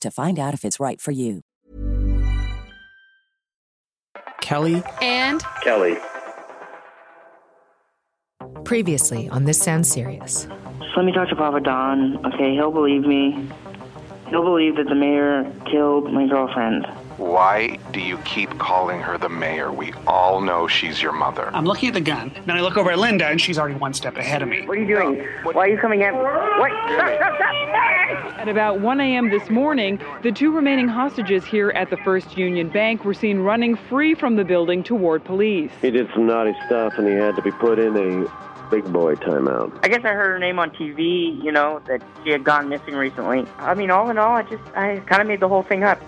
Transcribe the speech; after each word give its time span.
to 0.00 0.10
find 0.10 0.38
out 0.38 0.54
if 0.54 0.64
it's 0.64 0.80
right 0.80 1.00
for 1.00 1.12
you. 1.12 1.42
Kelly 4.40 4.82
and 5.02 5.42
Kelly. 5.62 5.96
Previously 8.64 9.28
on 9.28 9.44
This 9.44 9.60
Sounds 9.60 9.90
Serious. 9.90 10.46
Let 10.96 11.04
me 11.04 11.12
talk 11.12 11.28
to 11.28 11.36
Papa 11.36 11.60
Don. 11.60 12.24
Okay, 12.26 12.54
he'll 12.54 12.70
believe 12.70 13.02
me. 13.02 13.48
He'll 14.30 14.44
believe 14.44 14.76
that 14.76 14.88
the 14.88 14.94
mayor 14.94 15.52
killed 15.70 16.12
my 16.12 16.26
girlfriend. 16.26 16.86
Why 17.16 17.78
do 17.92 18.00
you 18.00 18.18
keep 18.18 18.58
calling 18.58 19.00
her 19.00 19.16
the 19.16 19.30
mayor? 19.30 19.72
We 19.72 19.94
all 20.06 20.42
know 20.42 20.68
she's 20.68 21.00
your 21.00 21.12
mother. 21.12 21.50
I'm 21.54 21.64
looking 21.64 21.88
at 21.88 21.94
the 21.94 22.00
gun. 22.00 22.30
Then 22.44 22.56
I 22.56 22.60
look 22.60 22.76
over 22.76 22.90
at 22.90 22.98
Linda, 22.98 23.26
and 23.26 23.40
she's 23.40 23.58
already 23.58 23.74
one 23.76 23.94
step 23.94 24.18
ahead 24.18 24.42
of 24.42 24.48
me. 24.48 24.66
What 24.66 24.76
are 24.76 24.80
you 24.82 24.86
doing? 24.86 25.26
Why 25.42 25.64
are 25.64 25.68
you 25.68 25.78
coming 25.78 26.02
at 26.02 26.12
me? 26.12 26.20
What? 26.20 26.70
Stop, 26.92 27.16
stop, 27.16 27.36
stop! 27.38 28.38
At 28.38 28.48
about 28.48 28.80
1 28.80 29.00
a.m. 29.00 29.30
this 29.30 29.48
morning, 29.48 29.98
the 30.22 30.30
two 30.30 30.52
remaining 30.52 30.88
hostages 30.88 31.44
here 31.44 31.70
at 31.70 31.88
the 31.88 31.96
First 31.98 32.36
Union 32.36 32.68
Bank 32.68 33.04
were 33.04 33.14
seen 33.14 33.38
running 33.38 33.76
free 33.76 34.14
from 34.14 34.36
the 34.36 34.44
building 34.44 34.82
toward 34.82 35.24
police. 35.24 35.70
He 35.80 35.90
did 35.90 36.08
some 36.12 36.26
naughty 36.26 36.54
stuff 36.66 36.94
and 36.98 37.08
he 37.08 37.14
had 37.14 37.34
to 37.36 37.42
be 37.42 37.50
put 37.50 37.78
in 37.78 37.96
a 37.96 38.70
big 38.70 38.84
boy 38.92 39.14
timeout. 39.16 39.76
I 39.82 39.88
guess 39.88 40.04
I 40.04 40.10
heard 40.10 40.32
her 40.32 40.38
name 40.38 40.58
on 40.58 40.70
TV, 40.70 41.42
you 41.42 41.50
know, 41.50 41.80
that 41.86 42.02
she 42.24 42.30
had 42.30 42.44
gone 42.44 42.68
missing 42.68 42.94
recently. 42.94 43.46
I 43.58 43.74
mean, 43.74 43.90
all 43.90 44.10
in 44.10 44.18
all, 44.18 44.36
I 44.36 44.42
just, 44.42 44.62
I 44.76 44.98
kind 45.06 45.22
of 45.22 45.28
made 45.28 45.40
the 45.40 45.48
whole 45.48 45.62
thing 45.62 45.82
up. 45.82 46.00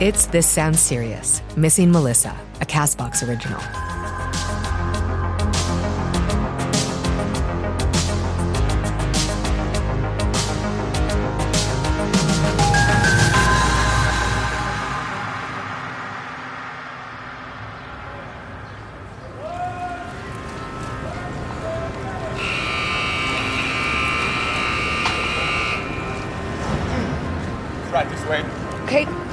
It's 0.00 0.26
This 0.26 0.48
Sounds 0.48 0.80
Serious 0.80 1.40
Missing 1.56 1.92
Melissa, 1.92 2.36
a 2.60 2.66
Castbox 2.66 3.26
original. 3.28 3.60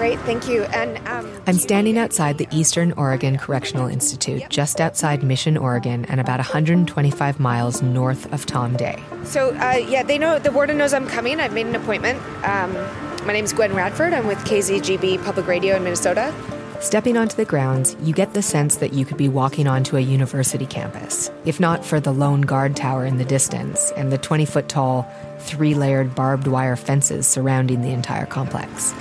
Great, 0.02 0.20
thank 0.22 0.48
you. 0.48 0.64
And 0.64 0.98
um, 1.08 1.32
I'm 1.46 1.60
standing 1.60 1.96
outside 1.96 2.40
the 2.40 2.48
Eastern 2.50 2.92
Oregon 2.94 3.38
Correctional 3.38 3.88
Institute, 3.88 4.42
just 4.50 4.82
outside 4.82 5.22
Mission, 5.22 5.58
Oregon, 5.58 6.06
and 6.06 6.20
about 6.20 6.40
125 6.40 7.40
miles 7.40 7.84
north 7.84 8.34
of 8.34 8.48
Tom 8.48 8.76
Day. 8.76 9.00
so 9.24 9.56
uh, 9.58 9.76
yeah, 9.78 10.02
they 10.02 10.18
know 10.18 10.40
the 10.40 10.52
warden 10.52 10.80
knows 10.80 10.92
I'm 10.92 11.08
coming. 11.08 11.40
I've 11.40 11.54
made 11.54 11.68
an 11.68 11.76
appointment. 11.76 12.20
Um, 12.44 12.74
my 13.28 13.34
name's 13.34 13.54
Gwen 13.54 13.76
Radford. 13.76 14.12
I'm 14.12 14.26
with 14.26 14.40
KZGB 14.40 15.24
Public 15.24 15.46
Radio 15.46 15.76
in 15.76 15.84
Minnesota. 15.84 16.34
Stepping 16.80 17.16
onto 17.16 17.36
the 17.36 17.46
grounds, 17.46 17.96
you 18.02 18.12
get 18.12 18.34
the 18.34 18.42
sense 18.42 18.78
that 18.78 18.94
you 18.94 19.06
could 19.06 19.18
be 19.18 19.30
walking 19.30 19.68
onto 19.68 19.98
a 19.98 20.00
university 20.00 20.66
campus, 20.66 21.30
if 21.46 21.60
not 21.60 21.86
for 21.86 22.00
the 22.00 22.12
lone 22.12 22.42
guard 22.42 22.76
tower 22.76 23.06
in 23.06 23.20
the 23.20 23.26
distance 23.26 23.92
and 23.92 24.12
the 24.12 24.18
20 24.18 24.46
foot 24.46 24.68
tall, 24.68 25.08
three 25.38 25.76
layered 25.76 26.16
barbed 26.16 26.48
wire 26.48 26.76
fences 26.76 27.28
surrounding 27.28 27.84
the 27.84 27.92
entire 27.92 28.26
complex. 28.26 28.96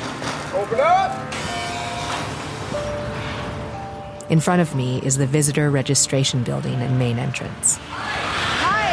In 4.31 4.39
front 4.41 4.63
of 4.63 4.75
me 4.77 5.01
is 5.03 5.17
the 5.17 5.27
visitor 5.27 5.71
registration 5.71 6.45
building 6.45 6.75
and 6.75 6.99
main 6.99 7.19
entrance. 7.19 7.77
Hi, 7.79 8.93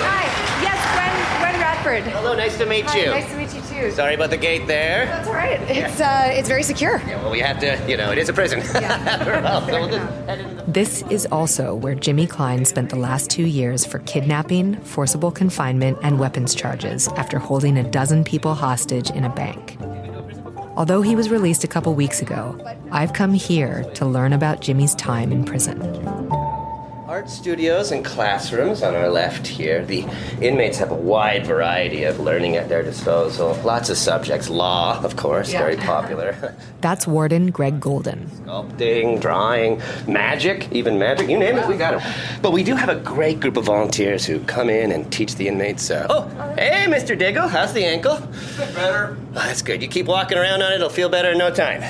hi. 0.00 0.62
Yes, 0.62 0.80
Gwen, 0.94 1.52
Gwen 1.52 1.60
Radford. 1.60 2.02
Hello, 2.12 2.34
nice 2.34 2.56
to 2.56 2.64
meet 2.64 2.86
Hi, 2.86 2.98
you. 2.98 3.06
nice 3.10 3.30
to 3.30 3.36
meet 3.36 3.54
you 3.54 3.60
too. 3.60 3.90
Sorry 3.90 4.14
about 4.14 4.30
the 4.30 4.38
gate 4.38 4.66
there. 4.66 5.04
That's 5.04 5.28
all 5.28 5.34
right. 5.34 5.60
It's 5.68 6.00
uh, 6.00 6.30
it's 6.32 6.48
very 6.48 6.62
secure. 6.62 6.96
Yeah, 7.06 7.20
well, 7.22 7.30
we 7.30 7.40
have 7.40 7.58
to, 7.60 7.78
you 7.86 7.98
know, 7.98 8.10
it 8.10 8.16
is 8.16 8.30
a 8.30 8.32
prison. 8.32 8.60
After 8.60 9.34
all, 9.46 9.60
so 9.60 9.66
we'll 9.80 9.88
just 9.90 10.26
the- 10.26 10.64
This 10.66 11.02
is 11.10 11.26
also 11.30 11.74
where 11.74 11.94
Jimmy 11.94 12.26
Kline 12.26 12.64
spent 12.64 12.88
the 12.88 12.96
last 12.96 13.28
two 13.28 13.44
years 13.46 13.84
for 13.84 13.98
kidnapping, 14.00 14.76
forcible 14.80 15.30
confinement, 15.30 15.98
and 16.02 16.18
weapons 16.18 16.54
charges 16.54 17.06
after 17.08 17.38
holding 17.38 17.76
a 17.76 17.82
dozen 17.90 18.24
people 18.24 18.54
hostage 18.54 19.10
in 19.10 19.24
a 19.24 19.34
bank. 19.34 19.76
Although 20.76 21.02
he 21.02 21.14
was 21.14 21.30
released 21.30 21.62
a 21.62 21.68
couple 21.68 21.94
weeks 21.94 22.20
ago, 22.20 22.58
I've 22.90 23.12
come 23.12 23.32
here 23.32 23.84
to 23.94 24.04
learn 24.04 24.32
about 24.32 24.60
Jimmy's 24.60 24.94
time 24.94 25.30
in 25.30 25.44
prison. 25.44 25.78
Art 27.24 27.30
studios 27.30 27.90
and 27.90 28.04
classrooms 28.04 28.82
on 28.82 28.94
our 28.94 29.08
left 29.08 29.46
here. 29.46 29.82
The 29.82 30.04
inmates 30.42 30.76
have 30.76 30.90
a 30.90 30.94
wide 30.94 31.46
variety 31.46 32.04
of 32.04 32.20
learning 32.20 32.56
at 32.56 32.68
their 32.68 32.82
disposal. 32.82 33.54
Lots 33.64 33.88
of 33.88 33.96
subjects. 33.96 34.50
Law, 34.50 35.02
of 35.02 35.16
course, 35.16 35.50
Yeah. 35.50 35.60
very 35.60 35.76
popular. 35.76 36.54
That's 36.82 37.06
Warden 37.06 37.50
Greg 37.50 37.80
Golden. 37.80 38.26
Sculpting, 38.44 39.22
drawing, 39.22 39.80
magic, 40.06 40.68
even 40.72 40.98
magic. 40.98 41.30
You 41.30 41.38
name 41.38 41.56
it, 41.56 41.66
we 41.66 41.78
got 41.78 41.94
it. 41.94 42.02
But 42.42 42.52
we 42.52 42.62
do 42.62 42.74
have 42.76 42.90
a 42.90 42.96
great 42.96 43.40
group 43.40 43.56
of 43.56 43.64
volunteers 43.64 44.26
who 44.26 44.40
come 44.40 44.68
in 44.68 44.92
and 44.92 45.10
teach 45.10 45.36
the 45.36 45.48
inmates. 45.48 45.90
Uh, 45.90 46.06
oh, 46.10 46.28
hey, 46.58 46.84
Mr. 46.88 47.18
Diggle, 47.18 47.48
how's 47.48 47.72
the 47.72 47.86
ankle? 47.86 48.18
Better. 48.74 49.16
Oh, 49.30 49.32
that's 49.32 49.62
good. 49.62 49.80
You 49.80 49.88
keep 49.88 50.04
walking 50.04 50.36
around 50.36 50.60
on 50.60 50.72
it, 50.72 50.76
it'll 50.76 50.90
feel 50.90 51.08
better 51.08 51.30
in 51.32 51.38
no 51.38 51.50
time. 51.50 51.80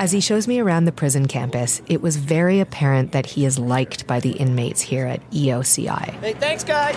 As 0.00 0.12
he 0.12 0.20
shows 0.20 0.48
me 0.48 0.58
around 0.60 0.86
the 0.86 0.92
prison 0.92 1.28
campus, 1.28 1.82
it 1.86 2.00
was 2.00 2.16
very 2.16 2.58
apparent 2.58 3.12
that 3.12 3.26
he 3.26 3.44
is 3.44 3.58
liked 3.58 4.06
by 4.06 4.18
the 4.18 4.30
inmates 4.30 4.80
here 4.80 5.06
at 5.06 5.20
EOCI. 5.30 6.18
Hey, 6.22 6.32
thanks, 6.32 6.64
guys. 6.64 6.96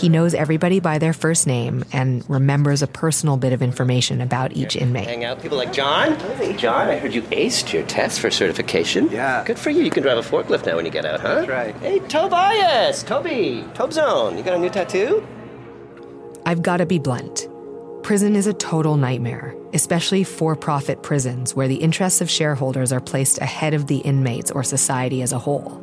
He 0.00 0.08
knows 0.08 0.32
everybody 0.32 0.80
by 0.80 0.96
their 0.96 1.12
first 1.12 1.46
name 1.46 1.84
and 1.92 2.24
remembers 2.30 2.80
a 2.80 2.86
personal 2.86 3.36
bit 3.36 3.52
of 3.52 3.60
information 3.60 4.22
about 4.22 4.56
each 4.56 4.74
inmate. 4.74 5.06
Hang 5.06 5.26
out, 5.26 5.42
people 5.42 5.58
like 5.58 5.70
John. 5.70 6.14
Hey, 6.36 6.56
John, 6.56 6.88
I 6.88 6.96
heard 6.96 7.12
you 7.12 7.20
aced 7.24 7.74
your 7.74 7.82
test 7.82 8.20
for 8.20 8.30
certification. 8.30 9.10
Yeah. 9.10 9.44
Good 9.44 9.58
for 9.58 9.68
you. 9.68 9.82
You 9.82 9.90
can 9.90 10.02
drive 10.02 10.16
a 10.16 10.22
forklift 10.22 10.64
now 10.64 10.76
when 10.76 10.86
you 10.86 10.90
get 10.90 11.04
out, 11.04 11.20
huh? 11.20 11.34
That's 11.34 11.48
right. 11.50 11.76
Hey, 11.76 11.98
Tobias, 11.98 13.02
Toby, 13.02 13.66
Tobzone. 13.74 14.38
You 14.38 14.42
got 14.42 14.54
a 14.54 14.58
new 14.58 14.70
tattoo? 14.70 15.26
I've 16.46 16.62
got 16.62 16.78
to 16.78 16.86
be 16.86 16.98
blunt. 16.98 17.47
Prison 18.08 18.36
is 18.36 18.46
a 18.46 18.54
total 18.54 18.96
nightmare, 18.96 19.54
especially 19.74 20.24
for 20.24 20.56
profit 20.56 21.02
prisons 21.02 21.54
where 21.54 21.68
the 21.68 21.74
interests 21.74 22.22
of 22.22 22.30
shareholders 22.30 22.90
are 22.90 23.02
placed 23.02 23.36
ahead 23.36 23.74
of 23.74 23.86
the 23.86 23.98
inmates 23.98 24.50
or 24.50 24.64
society 24.64 25.20
as 25.20 25.34
a 25.34 25.38
whole. 25.38 25.78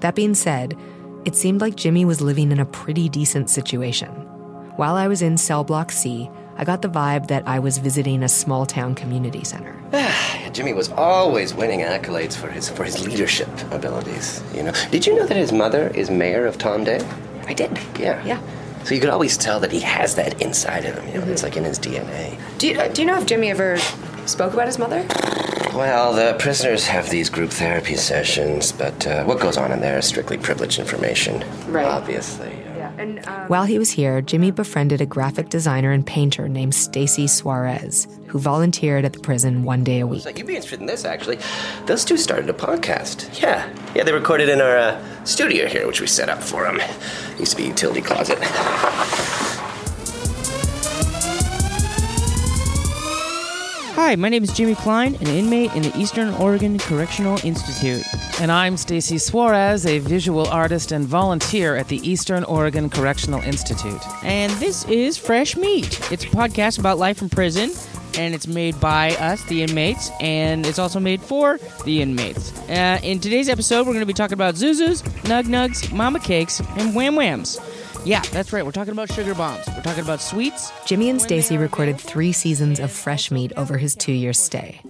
That 0.00 0.16
being 0.16 0.34
said, 0.34 0.76
it 1.24 1.36
seemed 1.36 1.60
like 1.60 1.76
Jimmy 1.76 2.04
was 2.04 2.20
living 2.20 2.50
in 2.50 2.58
a 2.58 2.66
pretty 2.66 3.08
decent 3.08 3.50
situation. 3.50 4.08
While 4.74 4.96
I 4.96 5.06
was 5.06 5.22
in 5.22 5.36
cell 5.36 5.62
block 5.62 5.92
C, 5.92 6.28
I 6.56 6.64
got 6.64 6.82
the 6.82 6.88
vibe 6.88 7.28
that 7.28 7.46
I 7.46 7.60
was 7.60 7.78
visiting 7.78 8.24
a 8.24 8.28
small 8.28 8.66
town 8.66 8.96
community 8.96 9.44
center. 9.44 9.80
Jimmy 10.52 10.72
was 10.72 10.88
always 10.88 11.54
winning 11.54 11.82
accolades 11.82 12.36
for 12.36 12.50
his 12.50 12.68
for 12.68 12.82
his 12.82 13.06
leadership 13.06 13.48
abilities. 13.70 14.42
You 14.52 14.64
know. 14.64 14.72
Did 14.90 15.06
you 15.06 15.14
know 15.14 15.26
that 15.26 15.36
his 15.36 15.52
mother 15.52 15.86
is 15.94 16.10
mayor 16.10 16.46
of 16.46 16.58
Tom 16.58 16.82
Day? 16.82 16.98
I 17.46 17.54
did. 17.54 17.78
Yeah. 17.96 18.24
Yeah. 18.24 18.40
So 18.84 18.94
you 18.94 19.00
could 19.00 19.10
always 19.10 19.36
tell 19.36 19.60
that 19.60 19.72
he 19.72 19.80
has 19.80 20.14
that 20.14 20.40
inside 20.40 20.84
of 20.84 20.96
him. 20.96 21.14
You 21.14 21.20
know, 21.20 21.32
it's 21.32 21.42
like 21.42 21.56
in 21.56 21.64
his 21.64 21.78
DNA. 21.78 22.38
Do 22.58 22.68
you, 22.68 22.88
do 22.88 23.02
you 23.02 23.06
know 23.06 23.18
if 23.18 23.26
Jimmy 23.26 23.50
ever 23.50 23.76
spoke 24.26 24.54
about 24.54 24.66
his 24.66 24.78
mother? 24.78 25.06
Well, 25.74 26.12
the 26.12 26.36
prisoners 26.38 26.86
have 26.86 27.10
these 27.10 27.28
group 27.30 27.50
therapy 27.50 27.96
sessions, 27.96 28.72
but 28.72 29.06
uh, 29.06 29.24
what 29.24 29.40
goes 29.40 29.56
on 29.56 29.70
in 29.70 29.80
there 29.80 29.98
is 29.98 30.06
strictly 30.06 30.38
privileged 30.38 30.78
information. 30.78 31.44
Right. 31.70 31.86
Obviously. 31.86 32.52
And 32.98 33.26
um, 33.26 33.48
While 33.48 33.64
he 33.64 33.78
was 33.78 33.90
here, 33.90 34.20
Jimmy 34.20 34.50
befriended 34.50 35.00
a 35.00 35.06
graphic 35.06 35.48
designer 35.48 35.92
and 35.92 36.04
painter 36.06 36.48
named 36.48 36.74
Stacy 36.74 37.26
Suarez, 37.26 38.08
who 38.26 38.38
volunteered 38.38 39.04
at 39.04 39.12
the 39.12 39.20
prison 39.20 39.62
one 39.62 39.84
day 39.84 40.00
a 40.00 40.06
week. 40.06 40.22
So 40.22 40.30
you'd 40.30 40.46
be 40.46 40.56
interested 40.56 40.80
in 40.80 40.86
this, 40.86 41.04
actually. 41.04 41.38
Those 41.86 42.04
two 42.04 42.16
started 42.16 42.50
a 42.50 42.52
podcast. 42.52 43.40
Yeah. 43.40 43.72
Yeah, 43.94 44.04
they 44.04 44.12
recorded 44.12 44.48
in 44.48 44.60
our 44.60 44.76
uh, 44.76 45.24
studio 45.24 45.66
here, 45.66 45.86
which 45.86 46.00
we 46.00 46.06
set 46.06 46.28
up 46.28 46.42
for 46.42 46.64
them. 46.64 46.80
Used 47.38 47.52
to 47.52 47.56
be 47.56 47.64
a 47.64 47.68
utility 47.68 48.00
closet. 48.02 48.38
Hi, 54.00 54.14
my 54.14 54.28
name 54.28 54.44
is 54.44 54.52
Jimmy 54.52 54.76
Kline, 54.76 55.16
an 55.16 55.26
inmate 55.26 55.74
in 55.74 55.82
the 55.82 55.98
Eastern 55.98 56.32
Oregon 56.34 56.78
Correctional 56.78 57.36
Institute. 57.44 58.04
And 58.40 58.52
I'm 58.52 58.76
Stacy 58.76 59.18
Suarez, 59.18 59.86
a 59.86 59.98
visual 59.98 60.46
artist 60.46 60.92
and 60.92 61.04
volunteer 61.04 61.74
at 61.74 61.88
the 61.88 61.96
Eastern 62.08 62.44
Oregon 62.44 62.90
Correctional 62.90 63.40
Institute. 63.40 64.00
And 64.22 64.52
this 64.52 64.84
is 64.84 65.18
Fresh 65.18 65.56
Meat. 65.56 65.98
It's 66.12 66.22
a 66.22 66.28
podcast 66.28 66.78
about 66.78 66.98
life 66.98 67.22
in 67.22 67.28
prison, 67.28 67.72
and 68.16 68.36
it's 68.36 68.46
made 68.46 68.78
by 68.78 69.16
us, 69.16 69.42
the 69.46 69.64
inmates, 69.64 70.12
and 70.20 70.64
it's 70.64 70.78
also 70.78 71.00
made 71.00 71.20
for 71.20 71.58
the 71.84 72.00
inmates. 72.00 72.56
Uh, 72.68 73.00
in 73.02 73.18
today's 73.18 73.48
episode, 73.48 73.80
we're 73.80 73.94
going 73.94 73.98
to 73.98 74.06
be 74.06 74.12
talking 74.12 74.34
about 74.34 74.54
Zuzus, 74.54 75.02
Nug 75.24 75.46
Nugs, 75.46 75.92
Mama 75.92 76.20
Cakes, 76.20 76.60
and 76.60 76.94
Wham 76.94 77.16
Whams. 77.16 77.58
Yeah, 78.04 78.22
that's 78.32 78.52
right. 78.52 78.64
We're 78.64 78.72
talking 78.72 78.92
about 78.92 79.12
sugar 79.12 79.34
bombs. 79.34 79.66
We're 79.68 79.82
talking 79.82 80.04
about 80.04 80.20
sweets. 80.20 80.72
Jimmy 80.86 81.10
and 81.10 81.20
Stacy 81.20 81.58
recorded 81.58 82.00
three 82.00 82.32
seasons 82.32 82.80
of 82.80 82.90
Fresh 82.90 83.30
Meat 83.30 83.52
over 83.56 83.76
his 83.76 83.94
two 83.94 84.12
year 84.12 84.32
stay. 84.32 84.80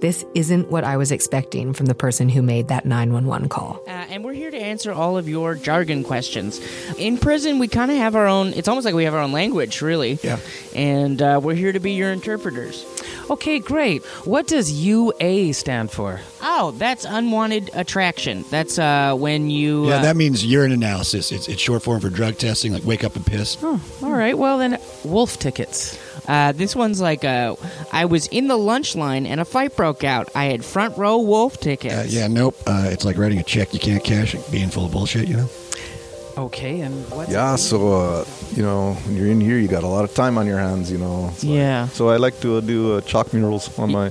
This 0.00 0.26
isn't 0.34 0.70
what 0.70 0.84
I 0.84 0.98
was 0.98 1.10
expecting 1.10 1.72
from 1.72 1.86
the 1.86 1.94
person 1.94 2.28
who 2.28 2.42
made 2.42 2.68
that 2.68 2.84
911 2.84 3.48
call. 3.48 3.80
Uh, 3.86 3.90
and 3.90 4.22
we're 4.22 4.34
here 4.34 4.50
to 4.50 4.58
answer 4.58 4.92
all 4.92 5.16
of 5.16 5.26
your 5.26 5.54
jargon 5.54 6.04
questions. 6.04 6.60
In 6.98 7.16
prison, 7.16 7.58
we 7.58 7.66
kind 7.66 7.90
of 7.90 7.96
have 7.96 8.14
our 8.14 8.26
own, 8.26 8.48
it's 8.48 8.68
almost 8.68 8.84
like 8.84 8.94
we 8.94 9.04
have 9.04 9.14
our 9.14 9.20
own 9.20 9.32
language, 9.32 9.80
really. 9.80 10.18
Yeah. 10.22 10.38
And 10.74 11.22
uh, 11.22 11.40
we're 11.42 11.54
here 11.54 11.72
to 11.72 11.80
be 11.80 11.92
your 11.92 12.12
interpreters. 12.12 12.84
Okay, 13.28 13.58
great. 13.58 14.04
What 14.24 14.46
does 14.46 14.70
UA 14.70 15.52
stand 15.54 15.90
for? 15.90 16.20
Oh, 16.42 16.72
that's 16.72 17.04
unwanted 17.04 17.70
attraction. 17.74 18.44
That's 18.50 18.78
uh, 18.78 19.14
when 19.16 19.50
you. 19.50 19.88
Yeah, 19.88 19.96
uh, 19.96 20.02
that 20.02 20.16
means 20.16 20.44
urine 20.44 20.72
analysis. 20.72 21.32
It's, 21.32 21.48
it's 21.48 21.60
short 21.60 21.82
form 21.82 22.00
for 22.00 22.08
drug 22.08 22.38
testing, 22.38 22.72
like 22.72 22.84
wake 22.84 23.02
up 23.02 23.16
and 23.16 23.26
piss. 23.26 23.56
Oh, 23.62 23.82
all 24.02 24.12
right. 24.12 24.36
Well, 24.38 24.58
then, 24.58 24.78
wolf 25.04 25.38
tickets. 25.38 25.98
Uh, 26.28 26.52
this 26.52 26.74
one's 26.74 27.00
like 27.00 27.24
uh, 27.24 27.56
I 27.92 28.04
was 28.04 28.26
in 28.28 28.48
the 28.48 28.56
lunch 28.56 28.96
line 28.96 29.26
and 29.26 29.40
a 29.40 29.44
fight 29.44 29.76
broke 29.76 30.04
out. 30.04 30.28
I 30.34 30.46
had 30.46 30.64
front 30.64 30.96
row 30.96 31.18
wolf 31.18 31.58
tickets. 31.58 31.94
Uh, 31.94 32.06
yeah, 32.08 32.26
nope. 32.26 32.56
Uh, 32.66 32.88
it's 32.90 33.04
like 33.04 33.16
writing 33.18 33.38
a 33.38 33.44
check 33.44 33.74
you 33.74 33.80
can't 33.80 34.02
cash, 34.02 34.34
it 34.34 34.50
being 34.50 34.68
full 34.70 34.86
of 34.86 34.92
bullshit, 34.92 35.28
you 35.28 35.36
know? 35.36 35.48
Okay, 36.36 36.80
and 36.82 36.94
what? 37.10 37.28
Yeah, 37.30 37.56
so 37.56 37.76
uh, 37.92 38.24
you 38.54 38.62
know, 38.62 38.92
when 39.06 39.16
you're 39.16 39.26
in 39.28 39.40
here, 39.40 39.56
you 39.58 39.68
got 39.68 39.84
a 39.84 39.86
lot 39.88 40.04
of 40.04 40.12
time 40.14 40.36
on 40.36 40.46
your 40.46 40.58
hands, 40.58 40.90
you 40.92 40.98
know. 40.98 41.30
So 41.36 41.46
Yeah. 41.46 41.88
so 41.88 42.10
I 42.10 42.16
like 42.18 42.38
to 42.40 42.56
uh, 42.56 42.60
do 42.60 42.96
uh, 42.96 43.00
chalk 43.00 43.32
murals 43.32 43.70
on 43.78 43.90
my 43.90 44.10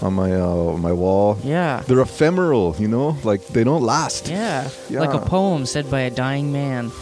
on 0.00 0.14
my 0.14 0.30
uh, 0.32 0.76
my 0.78 0.92
wall. 0.92 1.38
Yeah. 1.42 1.82
They're 1.88 2.00
ephemeral, 2.00 2.76
you 2.78 2.86
know, 2.88 3.16
like 3.24 3.46
they 3.48 3.64
don't 3.64 3.82
last. 3.82 4.28
Yeah. 4.28 4.70
Yeah. 4.88 5.00
Like 5.00 5.14
a 5.14 5.24
poem 5.26 5.66
said 5.66 5.90
by 5.90 6.00
a 6.00 6.10
dying 6.10 6.52
man. 6.52 6.92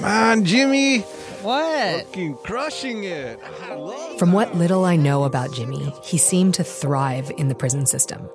Man, 0.00 0.44
Jimmy, 0.46 1.00
What? 1.42 2.06
fucking 2.06 2.36
crushing 2.42 3.04
it. 3.04 3.38
I 3.68 3.74
love 3.74 4.18
From 4.18 4.32
what 4.32 4.54
little 4.56 4.84
I 4.84 4.96
know 4.96 5.24
about 5.24 5.52
Jimmy, 5.52 5.92
he 6.04 6.16
seemed 6.16 6.54
to 6.54 6.64
thrive 6.64 7.30
in 7.36 7.48
the 7.48 7.54
prison 7.54 7.84
system. 7.86 8.28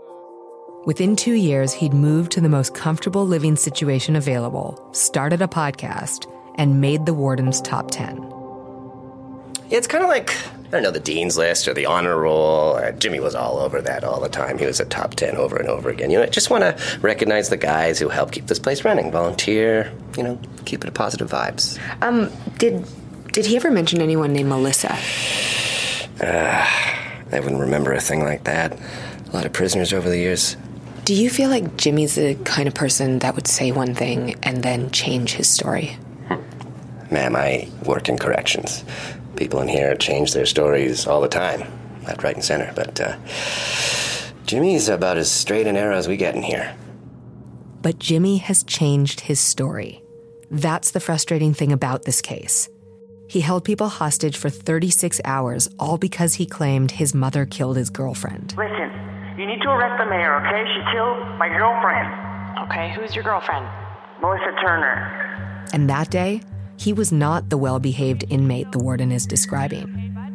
Within 0.85 1.15
two 1.15 1.33
years, 1.33 1.73
he'd 1.73 1.95
moved 1.95 2.31
to 2.33 2.41
the 2.41 2.47
most 2.47 2.75
comfortable 2.75 3.25
living 3.25 3.55
situation 3.55 4.15
available, 4.15 4.87
started 4.91 5.41
a 5.41 5.47
podcast, 5.47 6.31
and 6.59 6.79
made 6.79 7.07
the 7.07 7.13
warden's 7.13 7.59
top 7.61 7.89
10. 7.89 8.17
It's 9.71 9.87
kind 9.87 10.03
of 10.03 10.11
like, 10.11 10.29
I 10.67 10.69
don't 10.69 10.83
know, 10.83 10.91
the 10.91 10.99
Dean's 10.99 11.39
List 11.39 11.67
or 11.67 11.73
the 11.73 11.87
Honor 11.87 12.15
Roll. 12.15 12.75
Uh, 12.75 12.91
Jimmy 12.91 13.19
was 13.19 13.33
all 13.33 13.57
over 13.57 13.81
that 13.81 14.03
all 14.03 14.21
the 14.21 14.29
time. 14.29 14.59
He 14.59 14.67
was 14.67 14.79
a 14.79 14.85
top 14.85 15.15
10 15.15 15.35
over 15.37 15.57
and 15.57 15.67
over 15.67 15.89
again. 15.89 16.11
You 16.11 16.19
know, 16.19 16.23
I 16.23 16.27
just 16.27 16.51
want 16.51 16.61
to 16.61 16.99
recognize 16.99 17.49
the 17.49 17.57
guys 17.57 17.97
who 17.97 18.07
help 18.09 18.31
keep 18.31 18.45
this 18.45 18.59
place 18.59 18.85
running, 18.85 19.11
volunteer, 19.11 19.91
you 20.15 20.21
know, 20.21 20.39
keep 20.65 20.83
it 20.83 20.87
a 20.87 20.91
positive 20.91 21.31
vibes. 21.31 21.79
um, 22.03 22.31
did 22.59 22.85
did 23.33 23.47
he 23.47 23.55
ever 23.55 23.71
mention 23.71 24.01
anyone 24.01 24.31
named 24.33 24.49
Melissa? 24.49 24.95
I 26.21 27.39
wouldn't 27.39 27.59
remember 27.59 27.91
a 27.91 27.99
thing 27.99 28.23
like 28.23 28.43
that. 28.43 28.79
A 29.27 29.31
lot 29.33 29.45
of 29.47 29.51
prisoners 29.51 29.91
over 29.91 30.07
the 30.07 30.17
years. 30.19 30.55
Do 31.05 31.13
you 31.13 31.29
feel 31.29 31.51
like 31.51 31.77
Jimmy's 31.77 32.15
the 32.15 32.33
kind 32.45 32.67
of 32.67 32.73
person 32.73 33.19
that 33.19 33.35
would 33.35 33.45
say 33.45 33.71
one 33.71 33.93
thing 33.93 34.33
and 34.41 34.63
then 34.63 34.89
change 34.89 35.33
his 35.33 35.47
story? 35.47 35.99
Ma'am, 37.11 37.35
I 37.35 37.69
work 37.85 38.09
in 38.09 38.17
corrections. 38.17 38.83
People 39.35 39.61
in 39.61 39.67
here 39.67 39.95
change 39.95 40.33
their 40.33 40.47
stories 40.47 41.05
all 41.05 41.21
the 41.21 41.27
time, 41.27 41.61
left, 42.07 42.23
right, 42.23 42.33
and 42.33 42.43
center. 42.43 42.73
But 42.75 42.99
uh, 42.99 43.17
Jimmy's 44.47 44.89
about 44.89 45.17
as 45.17 45.29
straight 45.29 45.67
and 45.67 45.75
narrow 45.75 45.95
as 45.95 46.07
we 46.07 46.17
get 46.17 46.33
in 46.33 46.41
here. 46.41 46.75
But 47.83 47.99
Jimmy 47.99 48.37
has 48.37 48.63
changed 48.63 49.19
his 49.19 49.39
story. 49.39 50.01
That's 50.49 50.89
the 50.89 50.99
frustrating 50.99 51.53
thing 51.53 51.71
about 51.71 52.05
this 52.05 52.19
case. 52.19 52.67
He 53.27 53.41
held 53.41 53.63
people 53.63 53.89
hostage 53.89 54.37
for 54.37 54.49
36 54.49 55.21
hours, 55.23 55.69
all 55.77 55.99
because 55.99 56.33
he 56.33 56.47
claimed 56.47 56.89
his 56.89 57.13
mother 57.13 57.45
killed 57.45 57.77
his 57.77 57.91
girlfriend. 57.91 58.55
Listen, 58.57 59.14
you 59.37 59.45
need 59.45 59.61
to 59.61 59.69
arrest 59.69 60.01
the 60.01 60.09
mayor, 60.09 60.35
okay? 60.39 60.63
She 60.73 60.81
killed 60.95 61.19
my 61.37 61.49
girlfriend. 61.49 62.07
Okay, 62.67 62.93
who's 62.95 63.13
your 63.15 63.23
girlfriend? 63.23 63.67
Melissa 64.21 64.51
Turner. 64.63 65.67
And 65.73 65.89
that 65.89 66.09
day, 66.09 66.41
he 66.77 66.93
was 66.93 67.11
not 67.11 67.49
the 67.49 67.57
well 67.57 67.79
behaved 67.79 68.23
inmate 68.29 68.71
the 68.71 68.79
warden 68.79 69.11
is 69.11 69.25
describing. 69.25 69.87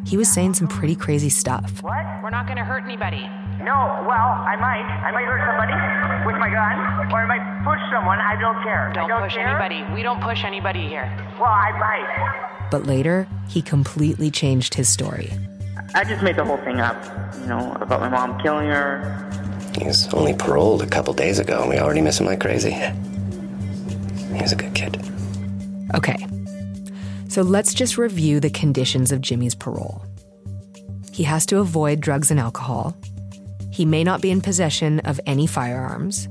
He 0.07 0.17
was 0.17 0.31
saying 0.31 0.55
some 0.55 0.69
pretty 0.69 0.95
crazy 0.95 1.29
stuff. 1.29 1.83
What? 1.83 2.05
We're 2.23 2.31
not 2.31 2.47
gonna 2.47 2.65
hurt 2.65 2.85
anybody. 2.85 3.29
No, 3.63 4.05
well, 4.09 4.41
I 4.49 4.57
might. 4.57 4.85
I 5.05 5.13
might 5.13 5.25
hurt 5.25 5.45
somebody 5.45 5.77
with 6.27 6.37
my 6.41 6.49
gun, 6.49 7.13
or 7.13 7.21
I 7.21 7.27
might 7.27 7.65
push 7.65 7.81
someone. 7.93 8.19
I 8.19 8.41
don't 8.41 8.63
care. 8.63 8.91
Don't, 8.95 9.05
I 9.05 9.09
don't 9.09 9.23
push 9.23 9.35
care. 9.35 9.49
anybody. 9.49 9.85
We 9.95 10.03
don't 10.03 10.23
push 10.23 10.45
anybody 10.45 10.89
here. 10.89 11.05
Well, 11.39 11.51
I 11.51 11.73
might. 11.79 12.69
But 12.71 12.87
later, 12.87 13.29
he 13.49 13.61
completely 13.61 14.31
changed 14.31 14.75
his 14.75 14.89
story. 14.89 15.31
I 15.95 16.05
just 16.05 16.23
made 16.23 16.37
the 16.37 16.45
whole 16.45 16.59
thing 16.59 16.81
up, 16.81 17.03
you 17.41 17.47
know, 17.47 17.77
about 17.81 18.01
my 18.01 18.09
mom 18.09 18.41
killing 18.41 18.69
her. 18.69 19.29
He 19.79 19.87
was 19.87 20.13
only 20.15 20.35
paroled 20.35 20.83
a 20.83 20.87
couple 20.87 21.13
days 21.15 21.39
ago, 21.39 21.63
and 21.63 21.71
we 21.71 21.79
already 21.79 22.01
miss 22.01 22.21
him 22.21 22.27
like 22.27 22.41
crazy. 22.41 22.73
He 22.73 24.41
was 24.41 24.53
a 24.53 24.57
good 24.57 24.75
kid. 24.75 25.03
Okay, 25.95 26.27
so 27.29 27.43
let's 27.43 27.75
just 27.75 27.99
review 27.99 28.41
the 28.41 28.51
conditions 28.51 29.13
of 29.13 29.21
Jimmy's 29.21 29.55
parole. 29.55 30.05
He 31.13 31.25
has 31.25 31.47
to 31.47 31.59
avoid 31.59 32.01
drugs 32.01 32.31
and 32.31 32.39
alcohol. 32.39 32.97
He 33.71 33.85
may 33.85 34.05
not 34.05 34.21
be 34.21 34.31
in 34.31 34.41
possession 34.41 35.01
of 35.01 35.21
any 35.27 35.47
firearms. 35.47 36.29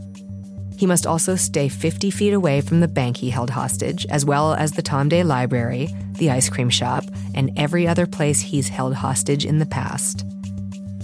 He 0.79 0.85
must 0.85 1.05
also 1.05 1.35
stay 1.35 1.67
50 1.67 2.09
feet 2.09 2.31
away 2.31 2.61
from 2.61 2.79
the 2.79 2.87
bank 2.87 3.17
he 3.17 3.29
held 3.29 3.49
hostage, 3.49 4.05
as 4.05 4.23
well 4.23 4.53
as 4.53 4.71
the 4.71 4.81
Tom 4.81 5.09
Day 5.09 5.23
Library, 5.23 5.89
the 6.13 6.29
ice 6.29 6.47
cream 6.47 6.69
shop, 6.69 7.03
and 7.35 7.51
every 7.57 7.85
other 7.85 8.07
place 8.07 8.39
he's 8.39 8.69
held 8.69 8.93
hostage 8.93 9.45
in 9.45 9.59
the 9.59 9.65
past. 9.65 10.25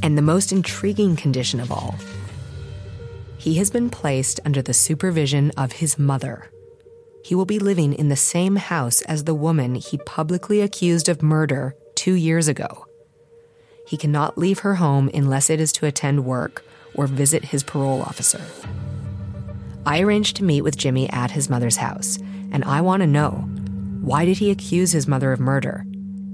And 0.02 0.18
the 0.18 0.22
most 0.22 0.54
intriguing 0.54 1.18
condition 1.18 1.60
of 1.60 1.74
all 1.74 1.96
he 3.38 3.56
has 3.56 3.70
been 3.70 3.90
placed 3.90 4.40
under 4.46 4.62
the 4.62 4.74
supervision 4.74 5.52
of 5.58 5.74
his 5.74 6.00
mother. 6.00 6.50
He 7.26 7.36
will 7.36 7.46
be 7.46 7.60
living 7.60 7.92
in 7.92 8.08
the 8.08 8.16
same 8.16 8.56
house 8.56 9.02
as 9.02 9.26
the 9.26 9.36
woman 9.36 9.76
he 9.76 9.98
publicly 9.98 10.62
accused 10.62 11.10
of 11.10 11.22
murder 11.22 11.76
two 11.96 12.14
years 12.14 12.48
ago. 12.48 12.86
He 13.86 13.98
cannot 13.98 14.38
leave 14.38 14.60
her 14.60 14.76
home 14.76 15.12
unless 15.14 15.50
it 15.50 15.60
is 15.60 15.74
to 15.74 15.86
attend 15.86 16.26
work 16.26 16.64
or 16.94 17.08
visit 17.08 17.44
his 17.44 17.62
parole 17.62 18.02
officer. 18.02 18.42
I 19.86 20.02
arranged 20.02 20.36
to 20.38 20.44
meet 20.44 20.62
with 20.62 20.78
Jimmy 20.78 21.10
at 21.12 21.32
his 21.32 21.50
mother's 21.50 21.78
house, 21.78 22.18
and 22.52 22.64
I 22.66 22.82
want 22.82 23.02
to 23.02 23.08
know 23.08 23.32
why 24.02 24.26
did 24.26 24.38
he 24.38 24.52
accuse 24.52 24.92
his 24.92 25.08
mother 25.08 25.32
of 25.32 25.40
murder? 25.40 25.86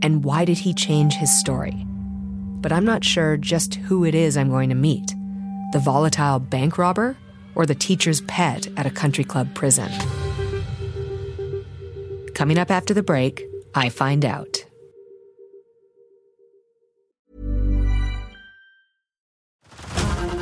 And 0.01 0.23
why 0.23 0.45
did 0.45 0.57
he 0.57 0.73
change 0.73 1.13
his 1.13 1.37
story? 1.39 1.85
But 2.61 2.71
I'm 2.71 2.85
not 2.85 3.03
sure 3.03 3.37
just 3.37 3.75
who 3.75 4.05
it 4.05 4.15
is 4.15 4.37
I'm 4.37 4.49
going 4.49 4.69
to 4.69 4.75
meet 4.75 5.13
the 5.71 5.79
volatile 5.79 6.39
bank 6.39 6.77
robber 6.77 7.15
or 7.55 7.65
the 7.65 7.75
teacher's 7.75 8.21
pet 8.21 8.67
at 8.75 8.85
a 8.85 8.91
country 8.91 9.23
club 9.23 9.53
prison. 9.53 9.89
Coming 12.33 12.57
up 12.57 12.71
after 12.71 12.93
the 12.93 13.03
break, 13.03 13.45
I 13.73 13.89
find 13.89 14.25
out. 14.25 14.65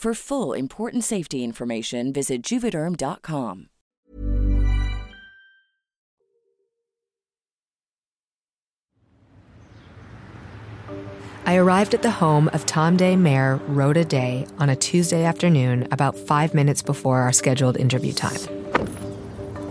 For 0.00 0.14
full 0.14 0.54
important 0.54 1.04
safety 1.04 1.44
information, 1.44 2.10
visit 2.10 2.42
juvederm.com. 2.42 3.66
I 11.44 11.56
arrived 11.56 11.92
at 11.92 12.00
the 12.00 12.10
home 12.10 12.48
of 12.54 12.64
Tom 12.64 12.96
Day 12.96 13.14
Mayor 13.14 13.56
Rhoda 13.68 14.06
Day 14.06 14.46
on 14.58 14.70
a 14.70 14.76
Tuesday 14.76 15.22
afternoon 15.26 15.86
about 15.92 16.16
five 16.16 16.54
minutes 16.54 16.80
before 16.80 17.20
our 17.20 17.32
scheduled 17.34 17.76
interview 17.76 18.14
time. 18.14 18.40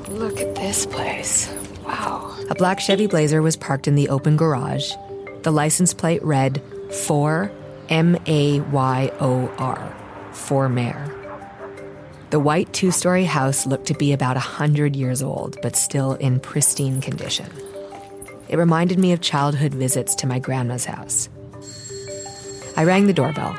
Look 0.09 0.39
at 0.39 0.53
this 0.53 0.85
place. 0.85 1.51
Wow. 1.83 2.37
A 2.51 2.53
black 2.53 2.79
Chevy 2.79 3.07
Blazer 3.07 3.41
was 3.41 3.57
parked 3.57 3.87
in 3.87 3.95
the 3.95 4.09
open 4.09 4.37
garage. 4.37 4.91
The 5.41 5.51
license 5.51 5.95
plate 5.95 6.21
read 6.21 6.61
4 7.07 7.51
M 7.89 8.15
A 8.27 8.59
Y 8.59 9.11
O 9.19 9.47
R, 9.57 9.95
for 10.31 10.69
mayor. 10.69 11.15
The 12.29 12.39
white 12.39 12.71
two 12.73 12.91
story 12.91 13.25
house 13.25 13.65
looked 13.65 13.87
to 13.87 13.93
be 13.95 14.13
about 14.13 14.35
a 14.35 14.39
100 14.39 14.95
years 14.95 15.23
old, 15.23 15.57
but 15.61 15.75
still 15.75 16.13
in 16.15 16.39
pristine 16.39 17.01
condition. 17.01 17.49
It 18.47 18.57
reminded 18.57 18.99
me 18.99 19.13
of 19.13 19.21
childhood 19.21 19.73
visits 19.73 20.13
to 20.15 20.27
my 20.27 20.39
grandma's 20.39 20.85
house. 20.85 21.29
I 22.77 22.83
rang 22.83 23.07
the 23.07 23.13
doorbell. 23.13 23.57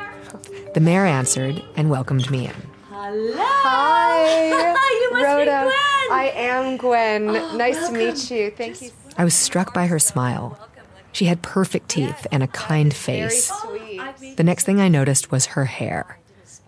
The 0.73 0.79
mayor 0.79 1.05
answered 1.05 1.61
and 1.75 1.89
welcomed 1.89 2.29
me 2.31 2.47
in. 2.47 2.55
Hello. 2.89 3.33
Hi. 3.37 4.77
You 5.01 5.11
must 5.11 5.19
be 5.19 5.25
Rhoda. 5.25 5.61
Gwen. 5.63 6.17
I 6.17 6.31
am 6.35 6.77
Gwen. 6.77 7.29
Oh, 7.29 7.57
nice 7.57 7.87
to 7.87 7.93
meet 7.93 8.31
you. 8.31 8.51
Thank 8.51 8.81
you. 8.81 8.91
I 9.17 9.23
was 9.25 9.33
struck 9.33 9.73
by 9.73 9.87
her 9.87 9.99
smile. 9.99 10.57
She 11.11 11.25
had 11.25 11.41
perfect 11.41 11.89
teeth 11.89 12.25
and 12.31 12.41
a 12.43 12.47
kind 12.47 12.93
Very 12.93 13.19
face. 13.29 13.51
sweet. 13.51 14.37
The 14.37 14.43
next 14.43 14.63
thing 14.63 14.79
I 14.79 14.87
noticed 14.87 15.31
was 15.31 15.47
her 15.47 15.65
hair. 15.65 16.17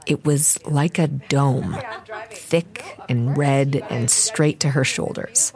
It 0.06 0.26
was 0.26 0.60
like 0.66 1.00
a 1.00 1.08
dome, 1.08 1.78
thick 2.30 2.98
and 3.10 3.38
red 3.38 3.86
and 3.90 4.10
straight 4.10 4.60
to 4.62 4.70
her 4.70 4.84
shoulders. 4.84 5.54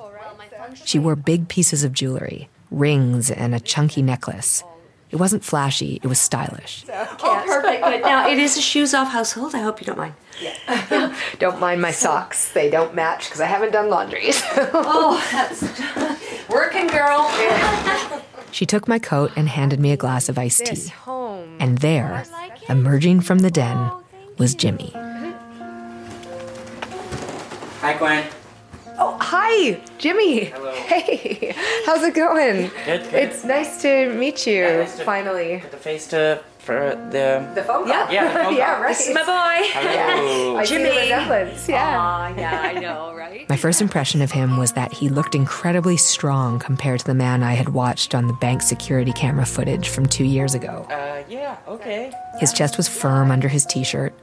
She 0.85 0.99
wore 0.99 1.15
big 1.15 1.47
pieces 1.47 1.83
of 1.83 1.93
jewelry, 1.93 2.49
rings, 2.71 3.29
and 3.31 3.53
a 3.53 3.59
chunky 3.59 4.01
necklace. 4.01 4.63
It 5.09 5.15
wasn't 5.15 5.43
flashy, 5.43 5.99
it 6.03 6.07
was 6.07 6.19
stylish. 6.19 6.85
Oh, 6.89 7.43
perfect. 7.45 7.83
Good. 7.83 8.01
Now, 8.01 8.29
it 8.29 8.37
is 8.37 8.57
a 8.57 8.61
shoes 8.61 8.93
off 8.93 9.09
household. 9.09 9.55
I 9.55 9.59
hope 9.59 9.79
you 9.79 9.85
don't 9.85 9.97
mind. 9.97 10.13
Don't 11.39 11.59
mind 11.59 11.81
my 11.81 11.91
socks. 11.91 12.51
They 12.51 12.69
don't 12.69 12.93
match 12.93 13.25
because 13.25 13.41
I 13.41 13.45
haven't 13.45 13.71
done 13.71 13.89
laundry. 13.89 14.29
Oh, 14.73 15.23
that's 15.31 15.63
working, 16.49 16.87
girl. 16.87 17.27
She 18.51 18.65
took 18.65 18.87
my 18.87 18.99
coat 18.99 19.31
and 19.35 19.49
handed 19.49 19.79
me 19.79 19.91
a 19.91 19.97
glass 19.97 20.29
of 20.29 20.37
iced 20.37 20.65
tea. 20.65 20.93
And 21.59 21.79
there, 21.79 22.25
emerging 22.69 23.21
from 23.21 23.39
the 23.39 23.49
den, 23.49 23.91
was 24.37 24.55
Jimmy. 24.55 24.91
Hi, 27.81 27.95
Gwen. 27.97 28.27
Oh, 28.99 29.15
hi, 29.21 29.79
Jimmy. 29.99 30.45
Hello. 30.45 30.73
Hey, 30.73 31.53
how's 31.85 32.03
it 32.03 32.15
going? 32.15 32.71
Good, 32.85 33.03
good. 33.03 33.13
It's 33.13 33.43
nice 33.43 33.81
to 33.83 34.11
meet 34.13 34.47
you. 34.47 34.63
nice 34.63 34.97
to- 34.97 35.03
finally. 35.03 35.59
Put 35.61 35.71
the 35.71 35.77
face 35.77 36.07
to 36.07 36.41
for 36.57 36.95
the. 37.11 37.47
The 37.53 37.63
phone 37.63 37.83
call. 37.85 37.87
Yeah. 37.87 38.09
Yeah, 38.11 38.33
the 38.33 38.43
phone 38.43 38.55
yeah, 38.57 38.73
call. 38.73 38.81
right. 38.83 38.87
This 38.89 39.07
is 39.07 39.13
my 39.13 39.21
boy. 39.21 39.67
Hello. 39.71 40.57
I 40.57 40.65
see 40.65 40.77
the 40.77 40.83
Jimmy. 40.85 40.99
resemblance. 41.01 41.69
Yeah. 41.69 41.99
Aw, 41.99 42.33
yeah, 42.35 42.59
I 42.61 42.73
know, 42.79 43.13
right? 43.17 43.47
My 43.47 43.55
first 43.57 43.81
impression 43.81 44.23
of 44.23 44.31
him 44.31 44.57
was 44.57 44.71
that 44.71 44.91
he 44.91 45.07
looked 45.09 45.35
incredibly 45.35 45.95
strong 45.97 46.57
compared 46.57 47.01
to 47.01 47.05
the 47.05 47.13
man 47.13 47.43
I 47.43 47.53
had 47.53 47.69
watched 47.69 48.15
on 48.15 48.25
the 48.25 48.33
bank 48.33 48.63
security 48.63 49.11
camera 49.13 49.45
footage 49.45 49.89
from 49.89 50.07
two 50.07 50.25
years 50.25 50.55
ago. 50.55 50.87
Uh, 50.89 51.23
yeah. 51.29 51.57
Okay. 51.67 52.11
His 52.39 52.51
chest 52.51 52.77
was 52.77 52.87
firm 52.87 53.29
under 53.29 53.47
his 53.47 53.63
t 53.65 53.83
shirt. 53.83 54.13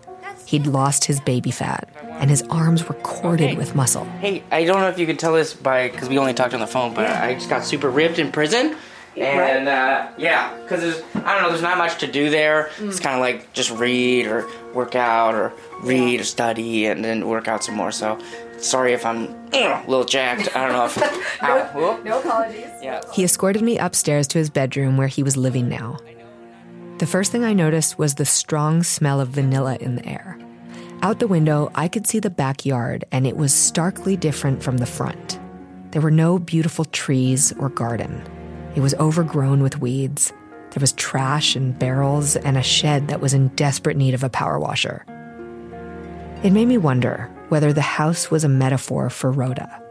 He'd 0.46 0.66
lost 0.66 1.04
his 1.04 1.20
baby 1.20 1.50
fat, 1.50 1.88
and 2.20 2.30
his 2.30 2.42
arms 2.50 2.86
were 2.88 2.94
corded 2.96 3.48
Okay. 3.50 3.56
with 3.56 3.74
muscle. 3.74 4.04
Hey, 4.20 4.42
I 4.52 4.64
don't 4.64 4.80
know 4.80 4.88
if 4.88 4.98
you 4.98 5.06
can 5.06 5.16
tell 5.16 5.32
this 5.34 5.54
by 5.54 5.88
because 5.88 6.08
we 6.08 6.18
only 6.18 6.34
talked 6.34 6.54
on 6.54 6.60
the 6.60 6.66
phone, 6.66 6.94
but 6.94 7.10
I 7.10 7.34
just 7.34 7.48
got 7.48 7.64
super 7.64 7.90
ripped 7.90 8.18
in 8.18 8.30
prison. 8.30 8.76
And 9.16 9.68
uh, 9.68 10.08
yeah, 10.18 10.52
because 10.62 10.80
there's 10.80 11.00
I 11.24 11.34
don't 11.34 11.42
know, 11.44 11.48
there's 11.50 11.62
not 11.62 11.78
much 11.78 11.98
to 12.00 12.06
do 12.10 12.30
there. 12.30 12.70
It's 12.80 12.98
kind 12.98 13.14
of 13.14 13.20
like 13.20 13.52
just 13.52 13.70
read 13.70 14.26
or 14.26 14.48
work 14.74 14.96
out 14.96 15.34
or 15.36 15.52
read 15.82 16.20
or 16.20 16.24
study 16.24 16.86
and 16.86 17.04
then 17.04 17.28
work 17.28 17.46
out 17.46 17.62
some 17.62 17.76
more. 17.76 17.92
So 17.92 18.18
sorry 18.58 18.92
if 18.92 19.06
I'm 19.06 19.28
a 19.52 19.84
little 19.86 20.04
jacked. 20.04 20.56
I 20.56 20.64
don't 20.66 20.72
know 20.72 20.86
if. 20.86 20.98
Ow. 21.44 21.70
Whoop. 21.74 22.04
No 22.04 22.18
apologies. 22.18 22.66
Yeah. 22.82 23.02
He 23.12 23.22
escorted 23.22 23.62
me 23.62 23.78
upstairs 23.78 24.26
to 24.28 24.38
his 24.38 24.50
bedroom 24.50 24.96
where 24.96 25.06
he 25.08 25.22
was 25.22 25.36
living 25.36 25.68
now. 25.68 25.98
The 26.98 27.06
first 27.08 27.32
thing 27.32 27.42
I 27.42 27.54
noticed 27.54 27.98
was 27.98 28.14
the 28.14 28.24
strong 28.24 28.84
smell 28.84 29.20
of 29.20 29.30
vanilla 29.30 29.76
in 29.80 29.96
the 29.96 30.06
air. 30.06 30.38
Out 31.02 31.18
the 31.18 31.26
window, 31.26 31.72
I 31.74 31.88
could 31.88 32.06
see 32.06 32.20
the 32.20 32.30
backyard, 32.30 33.04
and 33.10 33.26
it 33.26 33.36
was 33.36 33.52
starkly 33.52 34.16
different 34.16 34.62
from 34.62 34.78
the 34.78 34.86
front. 34.86 35.40
There 35.90 36.00
were 36.00 36.12
no 36.12 36.38
beautiful 36.38 36.84
trees 36.84 37.52
or 37.58 37.68
garden. 37.68 38.22
It 38.76 38.80
was 38.80 38.94
overgrown 38.94 39.60
with 39.60 39.80
weeds. 39.80 40.32
There 40.70 40.80
was 40.80 40.92
trash 40.92 41.56
and 41.56 41.76
barrels, 41.76 42.36
and 42.36 42.56
a 42.56 42.62
shed 42.62 43.08
that 43.08 43.20
was 43.20 43.34
in 43.34 43.48
desperate 43.48 43.96
need 43.96 44.14
of 44.14 44.22
a 44.22 44.30
power 44.30 44.60
washer. 44.60 45.04
It 46.44 46.52
made 46.52 46.68
me 46.68 46.78
wonder 46.78 47.28
whether 47.48 47.72
the 47.72 47.80
house 47.80 48.30
was 48.30 48.44
a 48.44 48.48
metaphor 48.48 49.10
for 49.10 49.32
Rhoda. 49.32 49.82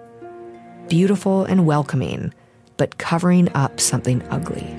Beautiful 0.88 1.44
and 1.44 1.66
welcoming, 1.66 2.34
but 2.78 2.98
covering 2.98 3.54
up 3.56 3.82
something 3.82 4.24
ugly. 4.30 4.74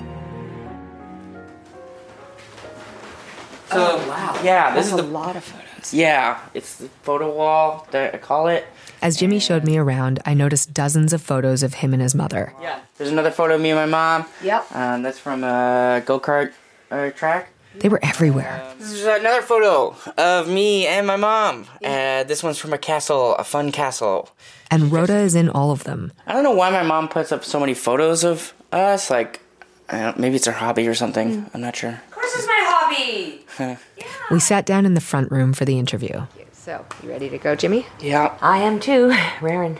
So 3.71 3.97
wow. 4.07 4.39
yeah, 4.43 4.73
this 4.75 4.85
That's 4.85 4.87
is 4.87 4.93
a 4.93 4.97
the 4.97 5.03
lot 5.11 5.35
of 5.35 5.43
photos. 5.43 5.93
yeah, 5.93 6.39
it's 6.53 6.75
the 6.77 6.87
photo 7.03 7.33
wall 7.33 7.87
that 7.91 8.13
I 8.13 8.17
call 8.17 8.47
it. 8.47 8.65
As 9.01 9.17
Jimmy 9.17 9.39
showed 9.39 9.63
me 9.63 9.77
around, 9.77 10.19
I 10.25 10.33
noticed 10.33 10.73
dozens 10.73 11.13
of 11.13 11.21
photos 11.21 11.63
of 11.63 11.75
him 11.75 11.93
and 11.93 12.01
his 12.01 12.15
mother. 12.15 12.53
Yeah. 12.61 12.79
There's 12.97 13.11
another 13.11 13.31
photo 13.31 13.55
of 13.55 13.61
me 13.61 13.71
and 13.71 13.79
my 13.79 13.85
mom. 13.85 14.25
Yep. 14.43 14.75
Um, 14.75 15.03
that's 15.03 15.19
from 15.19 15.43
a 15.43 16.01
go 16.05 16.19
kart 16.19 16.53
uh, 16.91 17.09
track. 17.11 17.49
They 17.77 17.89
were 17.89 17.99
everywhere. 18.01 18.73
This 18.79 18.93
is 18.93 19.05
another 19.05 19.41
photo 19.41 19.95
of 20.17 20.47
me 20.47 20.87
and 20.87 21.05
my 21.05 21.17
mom. 21.17 21.65
Uh, 21.83 22.23
this 22.23 22.41
one's 22.41 22.57
from 22.57 22.71
a 22.71 22.77
castle, 22.77 23.35
a 23.35 23.43
fun 23.43 23.71
castle. 23.73 24.29
And 24.71 24.91
Rhoda 24.93 25.17
is 25.17 25.35
in 25.35 25.49
all 25.49 25.71
of 25.71 25.83
them. 25.83 26.13
I 26.25 26.31
don't 26.33 26.43
know 26.43 26.53
why 26.53 26.69
my 26.69 26.83
mom 26.83 27.09
puts 27.09 27.31
up 27.33 27.43
so 27.43 27.59
many 27.59 27.73
photos 27.73 28.23
of 28.23 28.53
us. 28.71 29.09
Like, 29.09 29.41
I 29.89 29.99
don't, 29.99 30.17
maybe 30.17 30.37
it's 30.37 30.45
her 30.45 30.53
hobby 30.53 30.87
or 30.87 30.95
something. 30.95 31.49
I'm 31.53 31.59
not 31.61 31.75
sure. 31.75 32.01
Of 32.25 32.31
course, 32.31 32.39
it's 32.39 32.47
my 32.47 32.61
hobby. 32.67 33.77
We 34.31 34.39
sat 34.39 34.65
down 34.65 34.85
in 34.87 34.95
the 34.95 35.01
front 35.01 35.31
room 35.31 35.53
for 35.53 35.65
the 35.65 35.77
interview. 35.77 36.25
So, 36.53 36.83
you 37.03 37.09
ready 37.09 37.29
to 37.29 37.37
go, 37.37 37.55
Jimmy? 37.55 37.85
Yeah. 37.99 38.35
I 38.41 38.57
am 38.57 38.79
too, 38.79 39.09
Raren. 39.39 39.79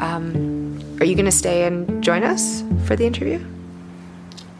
Um, 0.00 0.78
Are 1.00 1.04
you 1.04 1.14
going 1.14 1.26
to 1.26 1.30
stay 1.32 1.66
and 1.66 2.02
join 2.02 2.24
us 2.24 2.62
for 2.86 2.96
the 2.96 3.04
interview? 3.06 3.44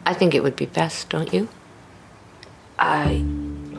I 0.05 0.13
think 0.13 0.35
it 0.35 0.43
would 0.43 0.55
be 0.55 0.67
best, 0.67 1.09
don't 1.09 1.33
you? 1.33 1.47
I. 2.77 3.25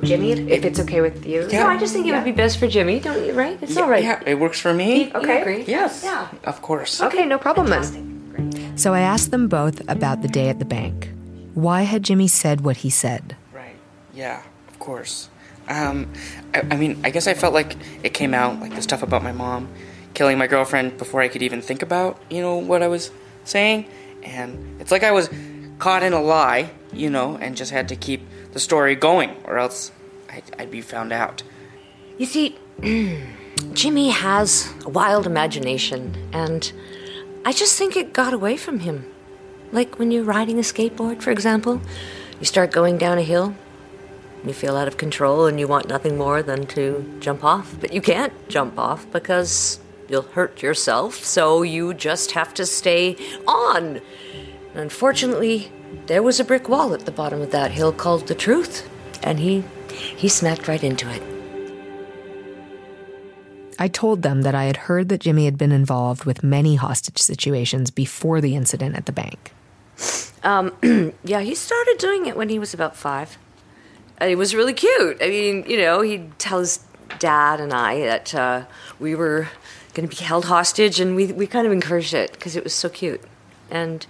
Jimmy, 0.02 0.32
if 0.32 0.64
it's 0.64 0.80
okay 0.80 1.00
with 1.00 1.24
you. 1.26 1.46
No, 1.52 1.66
I 1.68 1.78
just 1.78 1.92
think 1.92 2.06
it 2.06 2.12
would 2.12 2.24
be 2.24 2.32
best 2.32 2.58
for 2.58 2.66
Jimmy, 2.66 2.98
don't 3.00 3.24
you? 3.24 3.32
Right? 3.34 3.58
It's 3.62 3.76
all 3.76 3.88
right. 3.88 4.02
Yeah, 4.02 4.20
it 4.26 4.38
works 4.40 4.58
for 4.58 4.72
me. 4.74 5.04
You- 5.04 5.20
you 5.20 5.30
agree? 5.30 5.62
Yes. 5.64 6.02
Yeah. 6.02 6.26
Of 6.44 6.62
course. 6.62 7.00
Okay, 7.00 7.24
no 7.26 7.38
problem 7.38 7.68
then. 7.68 8.76
So 8.76 8.94
I 8.94 9.00
asked 9.00 9.30
them 9.30 9.46
both 9.46 9.80
about 9.88 10.22
the 10.22 10.28
day 10.28 10.48
at 10.48 10.58
the 10.58 10.64
bank. 10.64 11.10
Why 11.54 11.82
had 11.82 12.02
Jimmy 12.02 12.28
said 12.28 12.60
what 12.62 12.78
he 12.78 12.90
said? 12.90 13.36
Right. 13.52 13.76
Yeah, 14.14 14.42
of 14.68 14.78
course. 14.78 15.28
Um, 15.68 16.12
I, 16.54 16.62
I 16.70 16.76
mean, 16.76 17.00
I 17.04 17.10
guess 17.10 17.26
I 17.26 17.34
felt 17.34 17.54
like 17.54 17.76
it 18.02 18.14
came 18.14 18.34
out, 18.34 18.60
like 18.60 18.74
the 18.74 18.82
stuff 18.82 19.02
about 19.02 19.22
my 19.22 19.32
mom 19.32 19.68
killing 20.14 20.38
my 20.38 20.46
girlfriend 20.46 20.98
before 20.98 21.20
I 21.20 21.28
could 21.28 21.42
even 21.42 21.62
think 21.62 21.82
about, 21.82 22.20
you 22.30 22.40
know, 22.40 22.56
what 22.56 22.82
I 22.82 22.88
was 22.88 23.10
saying. 23.44 23.86
And 24.22 24.80
it's 24.80 24.90
like 24.90 25.02
I 25.02 25.12
was 25.12 25.30
caught 25.78 26.02
in 26.02 26.12
a 26.12 26.20
lie, 26.20 26.70
you 26.92 27.10
know, 27.10 27.36
and 27.36 27.56
just 27.56 27.70
had 27.70 27.88
to 27.88 27.96
keep 27.96 28.22
the 28.52 28.60
story 28.60 28.94
going, 28.94 29.36
or 29.44 29.58
else 29.58 29.92
I'd, 30.28 30.44
I'd 30.58 30.70
be 30.70 30.80
found 30.80 31.12
out. 31.12 31.42
You 32.18 32.26
see, 32.26 32.58
Jimmy 33.72 34.10
has 34.10 34.72
a 34.84 34.88
wild 34.90 35.26
imagination, 35.26 36.14
and 36.32 36.70
I 37.44 37.52
just 37.52 37.78
think 37.78 37.96
it 37.96 38.12
got 38.12 38.32
away 38.34 38.56
from 38.56 38.80
him. 38.80 39.10
Like 39.72 39.98
when 39.98 40.10
you're 40.10 40.24
riding 40.24 40.58
a 40.58 40.62
skateboard, 40.62 41.22
for 41.22 41.30
example, 41.30 41.80
you 42.38 42.46
start 42.46 42.72
going 42.72 42.98
down 42.98 43.18
a 43.18 43.22
hill, 43.22 43.54
you 44.44 44.52
feel 44.52 44.76
out 44.76 44.88
of 44.88 44.96
control, 44.96 45.46
and 45.46 45.60
you 45.60 45.68
want 45.68 45.88
nothing 45.88 46.16
more 46.16 46.42
than 46.42 46.66
to 46.68 47.18
jump 47.20 47.44
off, 47.44 47.76
but 47.80 47.92
you 47.92 48.00
can't 48.00 48.32
jump 48.48 48.78
off 48.78 49.10
because 49.12 49.78
you'll 50.08 50.22
hurt 50.22 50.62
yourself, 50.62 51.16
so 51.16 51.62
you 51.62 51.94
just 51.94 52.32
have 52.32 52.52
to 52.54 52.66
stay 52.66 53.16
on. 53.46 54.00
Unfortunately, 54.74 55.70
there 56.06 56.22
was 56.22 56.40
a 56.40 56.44
brick 56.44 56.68
wall 56.68 56.94
at 56.94 57.04
the 57.04 57.12
bottom 57.12 57.40
of 57.40 57.50
that 57.52 57.70
hill 57.70 57.92
called 57.92 58.26
the 58.26 58.34
truth, 58.34 58.88
and 59.22 59.38
he 59.38 59.64
he 59.90 60.28
smacked 60.28 60.68
right 60.68 60.82
into 60.82 61.08
it. 61.10 61.22
I 63.78 63.88
told 63.88 64.22
them 64.22 64.42
that 64.42 64.54
I 64.54 64.64
had 64.64 64.76
heard 64.76 65.08
that 65.08 65.20
Jimmy 65.20 65.46
had 65.46 65.56
been 65.56 65.72
involved 65.72 66.24
with 66.24 66.42
many 66.42 66.74
hostage 66.74 67.18
situations 67.18 67.90
before 67.90 68.40
the 68.40 68.54
incident 68.54 68.94
at 68.96 69.06
the 69.06 69.12
bank. 69.12 69.52
Um, 70.42 70.72
yeah, 71.24 71.40
he 71.40 71.54
started 71.54 71.96
doing 71.98 72.26
it 72.26 72.36
when 72.36 72.48
he 72.48 72.58
was 72.58 72.74
about 72.74 72.96
five. 72.96 73.38
And 74.18 74.30
it 74.30 74.36
was 74.36 74.54
really 74.54 74.74
cute. 74.74 75.18
I 75.22 75.28
mean, 75.28 75.64
you 75.66 75.78
know, 75.78 76.02
he'd 76.02 76.38
tell 76.38 76.58
his 76.60 76.80
dad 77.18 77.60
and 77.60 77.72
I 77.72 78.00
that 78.00 78.34
uh, 78.34 78.64
we 78.98 79.14
were 79.14 79.48
going 79.94 80.08
to 80.08 80.16
be 80.16 80.22
held 80.22 80.44
hostage, 80.44 81.00
and 81.00 81.16
we, 81.16 81.26
we 81.32 81.46
kind 81.46 81.66
of 81.66 81.72
encouraged 81.72 82.14
it 82.14 82.32
because 82.32 82.54
it 82.54 82.62
was 82.62 82.72
so 82.72 82.88
cute. 82.88 83.22
And 83.70 84.06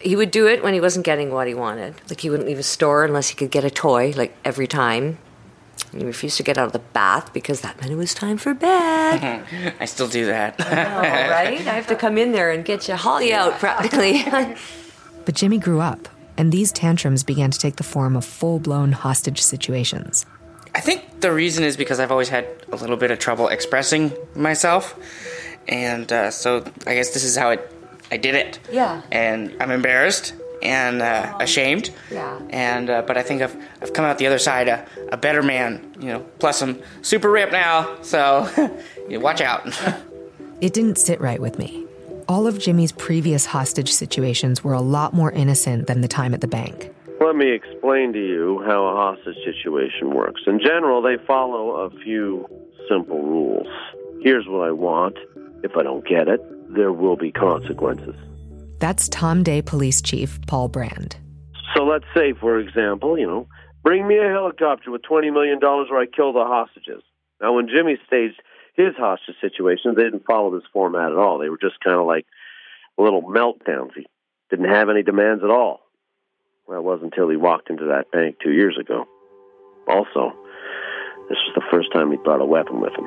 he 0.00 0.16
would 0.16 0.30
do 0.30 0.46
it 0.46 0.62
when 0.62 0.74
he 0.74 0.80
wasn't 0.80 1.04
getting 1.04 1.30
what 1.30 1.46
he 1.46 1.54
wanted. 1.54 1.94
Like, 2.08 2.20
he 2.20 2.30
wouldn't 2.30 2.48
leave 2.48 2.58
a 2.58 2.64
store 2.64 3.04
unless 3.04 3.28
he 3.28 3.36
could 3.36 3.50
get 3.50 3.64
a 3.64 3.70
toy, 3.70 4.12
like, 4.16 4.36
every 4.44 4.66
time. 4.66 5.18
And 5.92 6.00
he 6.00 6.06
refused 6.06 6.36
to 6.38 6.42
get 6.42 6.58
out 6.58 6.66
of 6.66 6.72
the 6.72 6.78
bath 6.78 7.32
because 7.32 7.60
that 7.60 7.80
meant 7.80 7.92
it 7.92 7.96
was 7.96 8.14
time 8.14 8.36
for 8.36 8.54
bed. 8.54 9.44
I 9.80 9.84
still 9.84 10.08
do 10.08 10.26
that. 10.26 10.60
All 10.60 10.66
right? 10.66 11.60
I 11.60 11.74
have 11.74 11.86
to 11.88 11.96
come 11.96 12.18
in 12.18 12.32
there 12.32 12.50
and 12.50 12.64
get 12.64 12.88
you, 12.88 12.94
haul 12.96 13.22
you 13.22 13.34
out 13.34 13.58
practically. 13.58 14.24
But 15.24 15.34
Jimmy 15.34 15.58
grew 15.58 15.80
up, 15.80 16.08
and 16.36 16.52
these 16.52 16.72
tantrums 16.72 17.22
began 17.22 17.50
to 17.50 17.58
take 17.58 17.76
the 17.76 17.82
form 17.84 18.16
of 18.16 18.24
full 18.24 18.58
blown 18.58 18.92
hostage 18.92 19.40
situations. 19.40 20.26
I 20.74 20.80
think 20.80 21.20
the 21.20 21.32
reason 21.32 21.62
is 21.64 21.76
because 21.76 22.00
I've 22.00 22.10
always 22.10 22.28
had 22.28 22.46
a 22.72 22.76
little 22.76 22.96
bit 22.96 23.10
of 23.10 23.18
trouble 23.18 23.48
expressing 23.48 24.12
myself, 24.34 24.98
and 25.68 26.12
uh, 26.12 26.30
so 26.30 26.64
I 26.86 26.94
guess 26.94 27.10
this 27.10 27.24
is 27.24 27.36
how 27.36 27.50
it. 27.50 27.70
I 28.10 28.18
did 28.18 28.34
it, 28.34 28.58
yeah. 28.70 29.00
and 29.10 29.56
I'm 29.60 29.70
embarrassed 29.70 30.34
and 30.62 31.00
uh, 31.02 31.36
ashamed, 31.40 31.90
Yeah. 32.10 32.38
and 32.50 32.90
uh, 32.90 33.02
but 33.02 33.16
I 33.16 33.22
think 33.22 33.40
I've 33.42 33.56
I've 33.80 33.92
come 33.94 34.04
out 34.04 34.18
the 34.18 34.26
other 34.26 34.38
side 34.38 34.68
a, 34.68 34.86
a 35.10 35.16
better 35.16 35.42
man, 35.42 35.94
you 35.98 36.08
know. 36.08 36.20
Plus 36.38 36.60
I'm 36.62 36.80
super 37.02 37.30
ripped 37.30 37.52
now, 37.52 37.96
so 38.02 38.46
you 39.08 39.20
watch 39.20 39.40
out. 39.40 39.68
It 40.60 40.72
didn't 40.72 40.96
sit 40.98 41.20
right 41.20 41.40
with 41.40 41.58
me. 41.58 41.83
All 42.26 42.46
of 42.46 42.58
Jimmy's 42.58 42.92
previous 42.92 43.44
hostage 43.44 43.92
situations 43.92 44.64
were 44.64 44.72
a 44.72 44.80
lot 44.80 45.12
more 45.12 45.30
innocent 45.32 45.86
than 45.86 46.00
the 46.00 46.08
time 46.08 46.32
at 46.32 46.40
the 46.40 46.48
bank. 46.48 46.90
Let 47.20 47.36
me 47.36 47.52
explain 47.52 48.12
to 48.14 48.18
you 48.18 48.62
how 48.66 48.86
a 48.86 48.94
hostage 48.94 49.36
situation 49.44 50.14
works. 50.14 50.42
In 50.46 50.58
general, 50.58 51.02
they 51.02 51.16
follow 51.26 51.72
a 51.72 51.90
few 52.02 52.48
simple 52.88 53.22
rules. 53.22 53.66
Here's 54.22 54.46
what 54.46 54.66
I 54.66 54.72
want. 54.72 55.18
If 55.62 55.76
I 55.76 55.82
don't 55.82 56.06
get 56.06 56.28
it, 56.28 56.40
there 56.74 56.92
will 56.92 57.16
be 57.16 57.30
consequences. 57.30 58.16
That's 58.80 59.08
Tom 59.08 59.42
Day 59.42 59.60
Police 59.60 60.00
Chief 60.00 60.38
Paul 60.46 60.68
Brand. 60.68 61.16
So 61.76 61.84
let's 61.84 62.06
say, 62.14 62.32
for 62.32 62.58
example, 62.58 63.18
you 63.18 63.26
know, 63.26 63.48
bring 63.82 64.08
me 64.08 64.16
a 64.16 64.28
helicopter 64.28 64.90
with 64.90 65.02
$20 65.02 65.32
million 65.32 65.62
or 65.62 65.98
I 65.98 66.06
kill 66.06 66.32
the 66.32 66.44
hostages. 66.44 67.02
Now, 67.40 67.52
when 67.54 67.68
Jimmy 67.68 67.98
staged 68.06 68.40
his 68.74 68.94
hostage 68.96 69.36
situations, 69.40 69.96
they 69.96 70.02
didn't 70.02 70.26
follow 70.26 70.50
this 70.50 70.68
format 70.72 71.12
at 71.12 71.18
all. 71.18 71.38
They 71.38 71.48
were 71.48 71.58
just 71.58 71.80
kind 71.82 71.98
of 71.98 72.06
like 72.06 72.26
little 72.98 73.22
meltdowns. 73.22 73.92
He 73.94 74.06
didn't 74.50 74.68
have 74.70 74.88
any 74.88 75.02
demands 75.02 75.42
at 75.42 75.50
all. 75.50 75.80
Well, 76.66 76.78
it 76.78 76.84
wasn't 76.84 77.12
until 77.12 77.28
he 77.28 77.36
walked 77.36 77.70
into 77.70 77.86
that 77.86 78.10
bank 78.10 78.36
two 78.42 78.52
years 78.52 78.76
ago. 78.78 79.06
Also, 79.86 80.32
this 81.28 81.38
was 81.46 81.52
the 81.54 81.62
first 81.70 81.92
time 81.92 82.10
he 82.10 82.16
brought 82.16 82.40
a 82.40 82.44
weapon 82.44 82.80
with 82.80 82.92
him. 82.94 83.06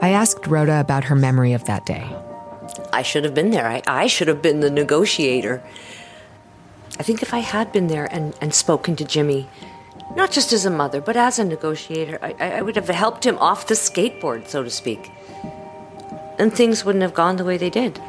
I 0.00 0.10
asked 0.10 0.46
Rhoda 0.46 0.80
about 0.80 1.04
her 1.04 1.14
memory 1.14 1.52
of 1.52 1.64
that 1.64 1.84
day. 1.84 2.08
I 2.92 3.02
should 3.02 3.24
have 3.24 3.34
been 3.34 3.50
there. 3.50 3.66
I, 3.66 3.82
I 3.86 4.06
should 4.06 4.28
have 4.28 4.40
been 4.40 4.60
the 4.60 4.70
negotiator. 4.70 5.62
I 6.98 7.02
think 7.02 7.22
if 7.22 7.34
I 7.34 7.38
had 7.38 7.72
been 7.72 7.88
there 7.88 8.06
and, 8.06 8.34
and 8.40 8.54
spoken 8.54 8.96
to 8.96 9.04
Jimmy, 9.04 9.48
not 10.16 10.30
just 10.30 10.52
as 10.52 10.64
a 10.64 10.70
mother, 10.70 11.00
but 11.00 11.16
as 11.16 11.38
a 11.38 11.44
negotiator, 11.44 12.18
I, 12.22 12.34
I 12.58 12.62
would 12.62 12.76
have 12.76 12.88
helped 12.88 13.24
him 13.24 13.38
off 13.38 13.66
the 13.66 13.74
skateboard, 13.74 14.48
so 14.48 14.62
to 14.62 14.70
speak. 14.70 15.10
And 16.38 16.52
things 16.52 16.84
wouldn't 16.84 17.02
have 17.02 17.14
gone 17.14 17.36
the 17.36 17.44
way 17.44 17.56
they 17.56 17.70
did. 17.70 18.00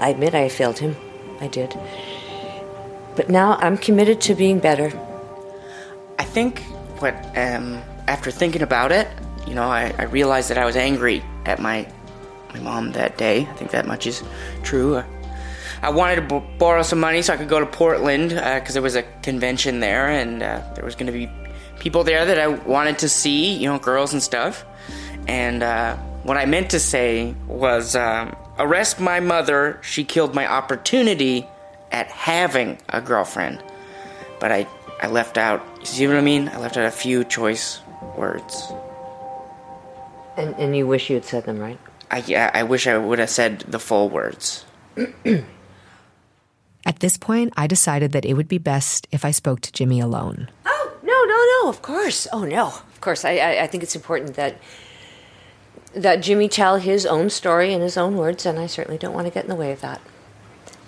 I 0.00 0.10
admit 0.10 0.34
I 0.34 0.48
failed 0.48 0.78
him. 0.78 0.96
I 1.40 1.48
did. 1.48 1.78
But 3.14 3.30
now 3.30 3.54
I'm 3.54 3.78
committed 3.78 4.20
to 4.22 4.34
being 4.34 4.58
better. 4.58 4.92
I 6.18 6.24
think 6.24 6.60
what 6.98 7.14
um, 7.36 7.82
after 8.08 8.30
thinking 8.30 8.62
about 8.62 8.92
it, 8.92 9.08
you 9.46 9.54
know, 9.54 9.64
I, 9.64 9.94
I 9.98 10.04
realized 10.04 10.50
that 10.50 10.58
I 10.58 10.64
was 10.64 10.76
angry 10.76 11.22
at 11.44 11.60
my 11.60 11.86
my 12.54 12.60
mom 12.60 12.92
that 12.92 13.18
day. 13.18 13.42
I 13.42 13.52
think 13.54 13.70
that 13.72 13.86
much 13.86 14.06
is 14.06 14.22
true. 14.62 15.02
Uh, 15.82 15.86
I 15.86 15.90
wanted 15.90 16.16
to 16.16 16.40
b- 16.40 16.46
borrow 16.58 16.82
some 16.82 17.00
money 17.00 17.22
so 17.22 17.32
I 17.32 17.36
could 17.36 17.48
go 17.48 17.60
to 17.60 17.66
Portland 17.66 18.30
because 18.30 18.74
there 18.74 18.82
was 18.82 18.96
a 18.96 19.02
convention 19.22 19.80
there, 19.80 20.08
and 20.08 20.42
uh, 20.42 20.62
there 20.74 20.84
was 20.84 20.94
going 20.94 21.06
to 21.06 21.12
be 21.12 21.30
people 21.78 22.04
there 22.04 22.24
that 22.24 22.38
I 22.38 22.48
wanted 22.48 22.98
to 23.00 23.08
see, 23.08 23.54
you 23.54 23.68
know, 23.68 23.78
girls 23.78 24.12
and 24.12 24.22
stuff. 24.22 24.64
And 25.28 25.62
uh, 25.62 25.96
what 26.22 26.36
I 26.36 26.46
meant 26.46 26.70
to 26.70 26.80
say 26.80 27.34
was, 27.46 27.96
um, 27.96 28.36
arrest 28.58 29.00
my 29.00 29.20
mother. 29.20 29.78
She 29.82 30.04
killed 30.04 30.34
my 30.34 30.46
opportunity 30.46 31.46
at 31.92 32.08
having 32.08 32.78
a 32.88 33.00
girlfriend. 33.00 33.62
But 34.40 34.52
I, 34.52 34.66
I 35.00 35.08
left 35.08 35.38
out. 35.38 35.64
You 35.80 35.86
see 35.86 36.06
what 36.06 36.16
I 36.16 36.20
mean? 36.20 36.48
I 36.48 36.58
left 36.58 36.76
out 36.76 36.86
a 36.86 36.90
few 36.90 37.24
choice 37.24 37.80
words. 38.16 38.72
And, 40.36 40.54
and 40.56 40.76
you 40.76 40.86
wish 40.86 41.08
you 41.08 41.16
had 41.16 41.24
said 41.24 41.44
them, 41.44 41.58
right? 41.58 41.78
I 42.10 42.18
yeah, 42.26 42.50
I 42.52 42.62
wish 42.62 42.86
I 42.86 42.96
would 42.96 43.18
have 43.18 43.30
said 43.30 43.60
the 43.60 43.78
full 43.78 44.08
words. 44.08 44.64
At 46.86 47.00
this 47.00 47.18
point, 47.18 47.52
I 47.56 47.66
decided 47.66 48.12
that 48.12 48.24
it 48.24 48.34
would 48.34 48.46
be 48.46 48.58
best 48.58 49.08
if 49.10 49.24
I 49.24 49.32
spoke 49.32 49.60
to 49.62 49.72
Jimmy 49.72 49.98
alone. 49.98 50.48
Oh, 50.64 50.94
no, 51.02 51.24
no, 51.24 51.64
no, 51.64 51.68
of 51.68 51.82
course. 51.82 52.28
Oh, 52.32 52.44
no. 52.44 52.68
Of 52.68 53.00
course. 53.00 53.24
I, 53.24 53.32
I, 53.32 53.62
I 53.64 53.66
think 53.66 53.82
it's 53.82 53.96
important 53.96 54.36
that 54.36 54.56
that 55.94 56.20
Jimmy 56.20 56.48
tell 56.48 56.76
his 56.76 57.06
own 57.06 57.30
story 57.30 57.72
in 57.72 57.80
his 57.80 57.96
own 57.96 58.16
words, 58.16 58.46
and 58.46 58.58
I 58.58 58.66
certainly 58.66 58.98
don't 58.98 59.14
want 59.14 59.26
to 59.26 59.32
get 59.32 59.44
in 59.44 59.50
the 59.50 59.56
way 59.56 59.72
of 59.72 59.80
that. 59.80 60.00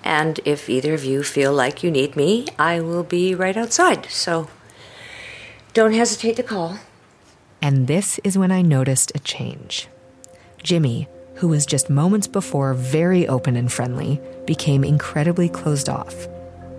And 0.05 0.39
if 0.45 0.69
either 0.69 0.95
of 0.95 1.05
you 1.05 1.23
feel 1.23 1.53
like 1.53 1.83
you 1.83 1.91
need 1.91 2.15
me, 2.15 2.47
I 2.59 2.81
will 2.81 3.03
be 3.03 3.35
right 3.35 3.57
outside. 3.57 4.07
So 4.07 4.49
don't 5.75 5.95
hesitate 5.95 6.37
to 6.37 6.43
call. 6.43 6.79
And 7.61 7.89
this 7.89 8.21
is 8.23 8.39
when 8.39 8.53
I 8.53 8.63
noticed 8.63 9.11
a 9.15 9.19
change. 9.19 9.89
Jimmy, 10.63 11.09
who 11.39 11.47
was 11.47 11.65
just 11.65 11.89
moments 11.89 12.27
before 12.27 12.75
very 12.75 13.29
open 13.29 13.57
and 13.57 13.71
friendly, 13.71 14.21
became 14.45 14.83
incredibly 14.83 15.49
closed 15.49 15.89
off. 15.89 16.27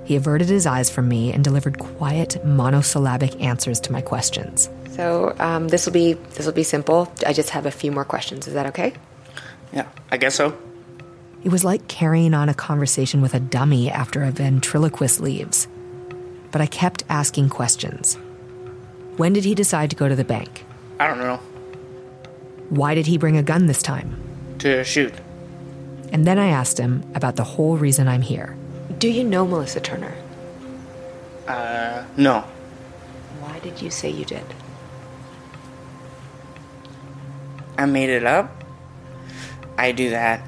He 0.04 0.18
averted 0.18 0.50
his 0.50 0.66
eyes 0.66 0.90
from 0.90 1.08
me 1.08 1.32
and 1.32 1.44
delivered 1.44 1.80
quiet, 1.80 2.44
monosyllabic 2.46 3.42
answers 3.42 3.80
to 3.82 3.94
my 3.94 4.02
questions. 4.02 4.70
So 4.90 5.34
um, 5.40 5.70
this 5.70 5.86
will 5.86 5.94
be 5.94 6.14
this 6.14 6.46
will 6.46 6.54
be 6.54 6.64
simple. 6.64 7.10
I 7.26 7.32
just 7.32 7.52
have 7.52 7.66
a 7.66 7.72
few 7.72 7.92
more 7.92 8.04
questions. 8.04 8.48
Is 8.48 8.54
that 8.54 8.66
okay? 8.66 8.94
Yeah, 9.72 9.88
I 10.12 10.18
guess 10.18 10.36
so. 10.36 10.58
It 11.44 11.54
was 11.54 11.64
like 11.64 11.88
carrying 11.88 12.34
on 12.34 12.50
a 12.50 12.54
conversation 12.54 13.22
with 13.22 13.34
a 13.34 13.40
dummy 13.40 13.90
after 13.90 14.24
a 14.24 14.32
ventriloquist 14.32 15.22
leaves. 15.22 15.70
But 16.52 16.60
I 16.60 16.66
kept 16.66 17.06
asking 17.08 17.48
questions. 17.48 18.16
When 19.16 19.32
did 19.32 19.46
he 19.46 19.56
decide 19.56 19.90
to 19.92 19.96
go 19.96 20.10
to 20.10 20.16
the 20.16 20.26
bank? 20.26 20.66
I 21.00 21.08
don't 21.08 21.20
know. 21.20 21.38
Why 22.70 22.94
did 22.94 23.06
he 23.06 23.18
bring 23.18 23.38
a 23.38 23.44
gun 23.44 23.68
this 23.68 23.82
time? 23.82 24.29
To 24.60 24.84
shoot. 24.84 25.14
And 26.12 26.26
then 26.26 26.38
I 26.38 26.48
asked 26.48 26.78
him 26.78 27.10
about 27.16 27.36
the 27.36 27.44
whole 27.44 27.78
reason 27.78 28.08
I'm 28.08 28.22
here. 28.22 28.58
Do 28.98 29.08
you 29.08 29.24
know 29.24 29.46
Melissa 29.46 29.80
Turner? 29.80 30.16
Uh, 31.48 32.04
no. 32.18 32.42
Why 33.40 33.60
did 33.60 33.82
you 33.82 33.90
say 33.90 34.10
you 34.10 34.26
did? 34.26 34.44
I 37.78 37.86
made 37.86 38.10
it 38.10 38.26
up. 38.26 38.64
I 39.78 39.94
do 39.94 40.10
that. 40.10 40.42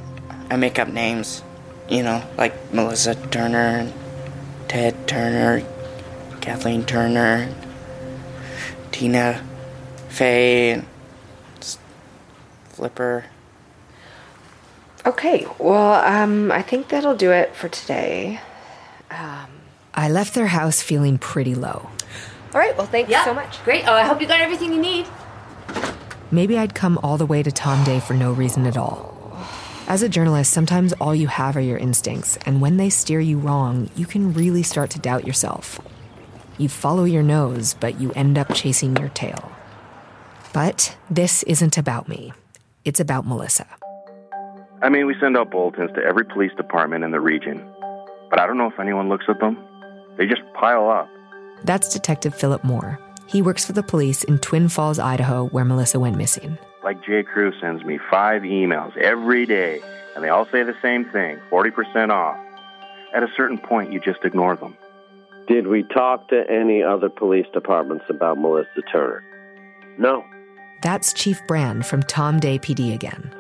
I 0.49 0.57
make 0.57 0.77
up 0.77 0.89
names. 0.89 1.41
You 1.87 2.03
know, 2.03 2.23
like 2.37 2.73
Melissa 2.73 3.15
Turner, 3.15 3.91
Ted 4.67 5.07
Turner, 5.07 5.65
Kathleen 6.41 6.85
Turner, 6.85 7.53
Tina 8.91 9.41
Fey, 10.09 10.83
Flipper. 12.69 13.25
Okay, 15.05 15.47
well, 15.57 15.93
um, 16.05 16.51
I 16.51 16.61
think 16.61 16.89
that'll 16.89 17.15
do 17.15 17.31
it 17.31 17.55
for 17.55 17.69
today. 17.69 18.39
Um, 19.09 19.47
I 19.93 20.09
left 20.09 20.33
their 20.35 20.47
house 20.47 20.81
feeling 20.81 21.17
pretty 21.17 21.55
low. 21.55 21.89
All 22.53 22.59
right, 22.61 22.77
well, 22.77 22.85
thank 22.85 23.09
Yeah. 23.09 23.25
so 23.25 23.33
much. 23.33 23.63
Great. 23.63 23.87
Oh, 23.87 23.93
I 23.93 24.03
hope 24.03 24.21
you 24.21 24.27
got 24.27 24.41
everything 24.41 24.73
you 24.73 24.79
need. 24.81 25.07
Maybe 26.29 26.57
I'd 26.57 26.75
come 26.75 26.99
all 27.03 27.17
the 27.17 27.25
way 27.25 27.41
to 27.43 27.51
Tom 27.51 27.83
Day 27.83 27.99
for 27.99 28.13
no 28.13 28.31
reason 28.31 28.65
at 28.67 28.77
all. 28.77 29.09
As 29.87 30.01
a 30.03 30.07
journalist, 30.09 30.53
sometimes 30.53 30.93
all 30.93 31.13
you 31.15 31.27
have 31.27 31.57
are 31.57 31.61
your 31.61 31.77
instincts, 31.77 32.37
and 32.45 32.61
when 32.61 32.77
they 32.77 32.89
steer 32.89 33.19
you 33.19 33.37
wrong, 33.39 33.89
you 33.95 34.05
can 34.05 34.33
really 34.33 34.63
start 34.63 34.89
to 34.91 34.99
doubt 34.99 35.25
yourself. 35.27 35.79
You 36.57 36.69
follow 36.69 37.03
your 37.05 37.23
nose, 37.23 37.73
but 37.73 37.99
you 37.99 38.11
end 38.13 38.37
up 38.37 38.53
chasing 38.53 38.95
your 38.95 39.09
tail. 39.09 39.51
But 40.53 40.95
this 41.09 41.43
isn't 41.43 41.77
about 41.77 42.07
me, 42.07 42.31
it's 42.85 42.99
about 42.99 43.25
Melissa. 43.27 43.65
I 44.81 44.89
mean, 44.89 45.05
we 45.05 45.15
send 45.19 45.37
out 45.37 45.51
bulletins 45.51 45.91
to 45.95 46.03
every 46.03 46.25
police 46.25 46.51
department 46.57 47.03
in 47.03 47.11
the 47.11 47.19
region, 47.19 47.63
but 48.29 48.39
I 48.39 48.47
don't 48.47 48.57
know 48.57 48.67
if 48.67 48.79
anyone 48.79 49.09
looks 49.09 49.25
at 49.27 49.39
them. 49.39 49.57
They 50.17 50.25
just 50.25 50.41
pile 50.53 50.89
up. 50.89 51.07
That's 51.63 51.93
Detective 51.93 52.33
Philip 52.33 52.63
Moore. 52.63 52.99
He 53.27 53.41
works 53.41 53.63
for 53.63 53.73
the 53.73 53.83
police 53.83 54.23
in 54.23 54.39
Twin 54.39 54.67
Falls, 54.67 54.97
Idaho, 54.97 55.47
where 55.49 55.63
Melissa 55.63 55.99
went 55.99 56.17
missing. 56.17 56.57
Like 56.83 57.03
J. 57.05 57.23
Crew 57.23 57.53
sends 57.61 57.83
me 57.83 57.99
five 58.09 58.41
emails 58.41 58.97
every 58.97 59.45
day, 59.45 59.81
and 60.15 60.23
they 60.23 60.29
all 60.29 60.47
say 60.47 60.63
the 60.63 60.75
same 60.81 61.05
thing 61.05 61.39
40% 61.51 62.09
off. 62.09 62.37
At 63.13 63.23
a 63.23 63.29
certain 63.37 63.59
point, 63.59 63.93
you 63.93 63.99
just 63.99 64.25
ignore 64.25 64.55
them. 64.55 64.75
Did 65.47 65.67
we 65.67 65.83
talk 65.83 66.27
to 66.29 66.49
any 66.49 66.81
other 66.81 67.09
police 67.09 67.45
departments 67.53 68.05
about 68.09 68.39
Melissa 68.39 68.81
Turner? 68.91 69.23
No. 69.97 70.25
That's 70.81 71.13
Chief 71.13 71.39
Brand 71.47 71.85
from 71.85 72.01
Tom 72.03 72.39
Day 72.39 72.57
PD 72.57 72.93
again. 72.93 73.31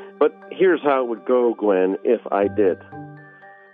Here's 0.61 0.83
how 0.83 1.03
it 1.03 1.07
would 1.07 1.25
go, 1.25 1.55
Gwen, 1.55 1.97
if 2.03 2.21
I 2.31 2.47
did. 2.47 2.77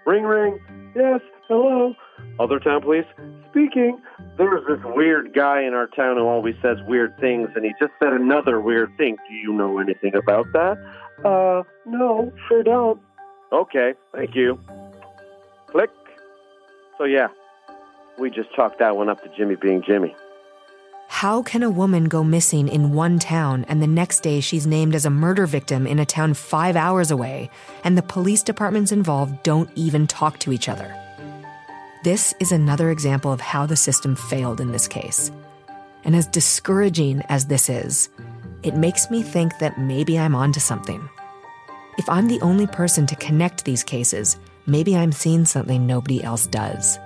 Ring, 0.05 0.23
ring. 0.23 0.57
Yes, 0.95 1.19
hello. 1.49 1.93
Other 2.39 2.59
town 2.59 2.81
police 2.81 3.03
speaking. 3.49 3.99
There's 4.37 4.65
this 4.65 4.79
weird 4.95 5.33
guy 5.33 5.63
in 5.63 5.73
our 5.73 5.87
town 5.87 6.15
who 6.15 6.23
always 6.23 6.55
says 6.61 6.77
weird 6.87 7.19
things, 7.19 7.49
and 7.55 7.65
he 7.65 7.73
just 7.77 7.91
said 8.01 8.13
another 8.13 8.61
weird 8.61 8.95
thing. 8.95 9.17
Do 9.27 9.33
you 9.33 9.51
know 9.51 9.79
anything 9.79 10.15
about 10.15 10.45
that? 10.53 10.77
Uh, 11.25 11.63
no, 11.85 12.31
sure 12.47 12.63
don't. 12.63 13.01
Okay, 13.51 13.93
thank 14.15 14.33
you. 14.33 14.57
Click. 15.69 15.89
So, 16.97 17.03
yeah, 17.03 17.27
we 18.17 18.29
just 18.29 18.55
chalked 18.55 18.79
that 18.79 18.95
one 18.95 19.09
up 19.09 19.21
to 19.23 19.29
Jimmy 19.35 19.57
being 19.57 19.83
Jimmy. 19.85 20.15
How 21.07 21.41
can 21.41 21.63
a 21.63 21.69
woman 21.69 22.05
go 22.05 22.23
missing 22.23 22.67
in 22.67 22.91
one 22.91 23.17
town 23.17 23.65
and 23.69 23.81
the 23.81 23.87
next 23.87 24.21
day 24.21 24.39
she's 24.39 24.67
named 24.67 24.93
as 24.93 25.05
a 25.05 25.09
murder 25.09 25.47
victim 25.47 25.87
in 25.87 25.99
a 25.99 26.05
town 26.05 26.33
five 26.33 26.75
hours 26.75 27.09
away, 27.09 27.49
and 27.83 27.97
the 27.97 28.03
police 28.03 28.43
departments 28.43 28.91
involved 28.91 29.41
don't 29.41 29.69
even 29.75 30.05
talk 30.05 30.37
to 30.39 30.51
each 30.51 30.69
other? 30.69 30.95
This 32.03 32.35
is 32.39 32.51
another 32.51 32.91
example 32.91 33.31
of 33.31 33.41
how 33.41 33.65
the 33.65 33.75
system 33.75 34.15
failed 34.15 34.61
in 34.61 34.71
this 34.71 34.87
case. 34.87 35.31
And 36.03 36.15
as 36.15 36.27
discouraging 36.27 37.23
as 37.29 37.45
this 37.45 37.69
is, 37.69 38.09
it 38.61 38.75
makes 38.75 39.09
me 39.09 39.23
think 39.23 39.57
that 39.59 39.79
maybe 39.79 40.19
I'm 40.19 40.35
onto 40.35 40.59
something. 40.59 41.09
If 41.97 42.07
I'm 42.09 42.27
the 42.27 42.41
only 42.41 42.67
person 42.67 43.07
to 43.07 43.15
connect 43.15 43.65
these 43.65 43.83
cases, 43.83 44.37
maybe 44.67 44.95
I'm 44.95 45.11
seeing 45.11 45.45
something 45.45 45.87
nobody 45.87 46.23
else 46.23 46.45
does. 46.45 46.99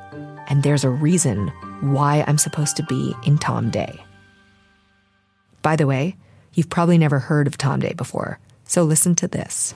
And 0.52 0.64
there's 0.64 0.84
a 0.84 0.90
reason 0.90 1.48
why 1.80 2.26
I'm 2.28 2.38
supposed 2.38 2.76
to 2.76 2.84
be 2.84 3.16
in 3.26 3.38
Tom 3.38 3.70
Day. 3.70 4.04
By 5.62 5.78
the 5.78 5.88
way, 5.88 6.18
you've 6.54 6.70
probably 6.70 6.98
never 6.98 7.20
heard 7.20 7.48
of 7.48 7.58
Tom 7.58 7.80
Day 7.80 7.94
before, 7.94 8.38
so 8.66 8.84
listen 8.84 9.16
to 9.16 9.30
this. 9.30 9.74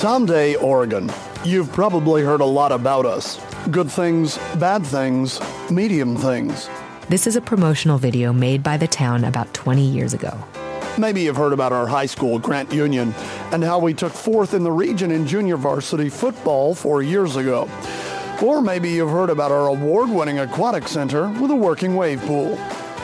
Tom 0.00 0.26
Day, 0.26 0.56
Oregon. 0.56 1.08
You've 1.44 1.72
probably 1.72 2.24
heard 2.24 2.40
a 2.40 2.44
lot 2.44 2.72
about 2.72 3.06
us. 3.06 3.40
Good 3.70 3.88
things, 3.88 4.36
bad 4.58 4.84
things, 4.84 5.40
medium 5.70 6.16
things. 6.16 6.68
This 7.08 7.28
is 7.28 7.36
a 7.36 7.40
promotional 7.40 7.98
video 7.98 8.32
made 8.32 8.64
by 8.64 8.76
the 8.76 8.88
town 8.88 9.22
about 9.22 9.54
20 9.54 9.86
years 9.86 10.12
ago. 10.12 10.36
Maybe 10.96 11.22
you've 11.22 11.36
heard 11.36 11.52
about 11.52 11.72
our 11.72 11.88
high 11.88 12.06
school, 12.06 12.38
Grant 12.38 12.72
Union, 12.72 13.14
and 13.50 13.64
how 13.64 13.80
we 13.80 13.94
took 13.94 14.12
fourth 14.12 14.54
in 14.54 14.62
the 14.62 14.70
region 14.70 15.10
in 15.10 15.26
junior 15.26 15.56
varsity 15.56 16.08
football 16.08 16.72
four 16.72 17.02
years 17.02 17.34
ago. 17.34 17.68
Or 18.40 18.62
maybe 18.62 18.90
you've 18.90 19.10
heard 19.10 19.28
about 19.28 19.50
our 19.50 19.66
award 19.66 20.08
winning 20.08 20.38
aquatic 20.38 20.86
center 20.86 21.28
with 21.40 21.50
a 21.50 21.56
working 21.56 21.96
wave 21.96 22.20
pool. 22.20 22.56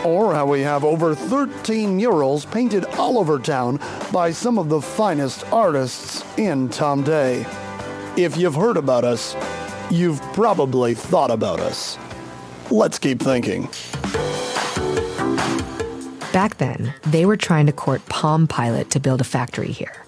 Or 0.05 0.33
how 0.33 0.47
we 0.47 0.61
have 0.61 0.85
over 0.85 1.17
13 1.17 1.97
murals 1.97 2.45
painted 2.47 2.85
all 2.97 3.19
over 3.19 3.41
town 3.41 3.81
by 4.13 4.31
some 4.31 4.57
of 4.57 4.69
the 4.69 4.81
finest 4.81 5.45
artists 5.53 6.25
in 6.39 6.69
Tom 6.69 7.03
Day. 7.03 7.45
If 8.17 8.37
you've 8.37 8.55
heard 8.55 8.77
about 8.77 9.03
us, 9.05 9.35
you've 9.91 10.23
probably 10.33 10.95
thought 10.95 11.33
about 11.33 11.59
us. 11.59 11.99
Let's 12.71 13.01
keep 13.01 13.21
thinking. 13.21 13.69
Back 16.33 16.59
then, 16.59 16.95
they 17.03 17.27
were 17.27 17.37
trying 17.37 17.67
to 17.67 17.73
court 17.73 18.07
Palm 18.09 18.47
Pilot 18.47 18.91
to 18.91 19.01
build 19.01 19.21
a 19.21 19.25
factory 19.25 19.73
here. 19.73 20.05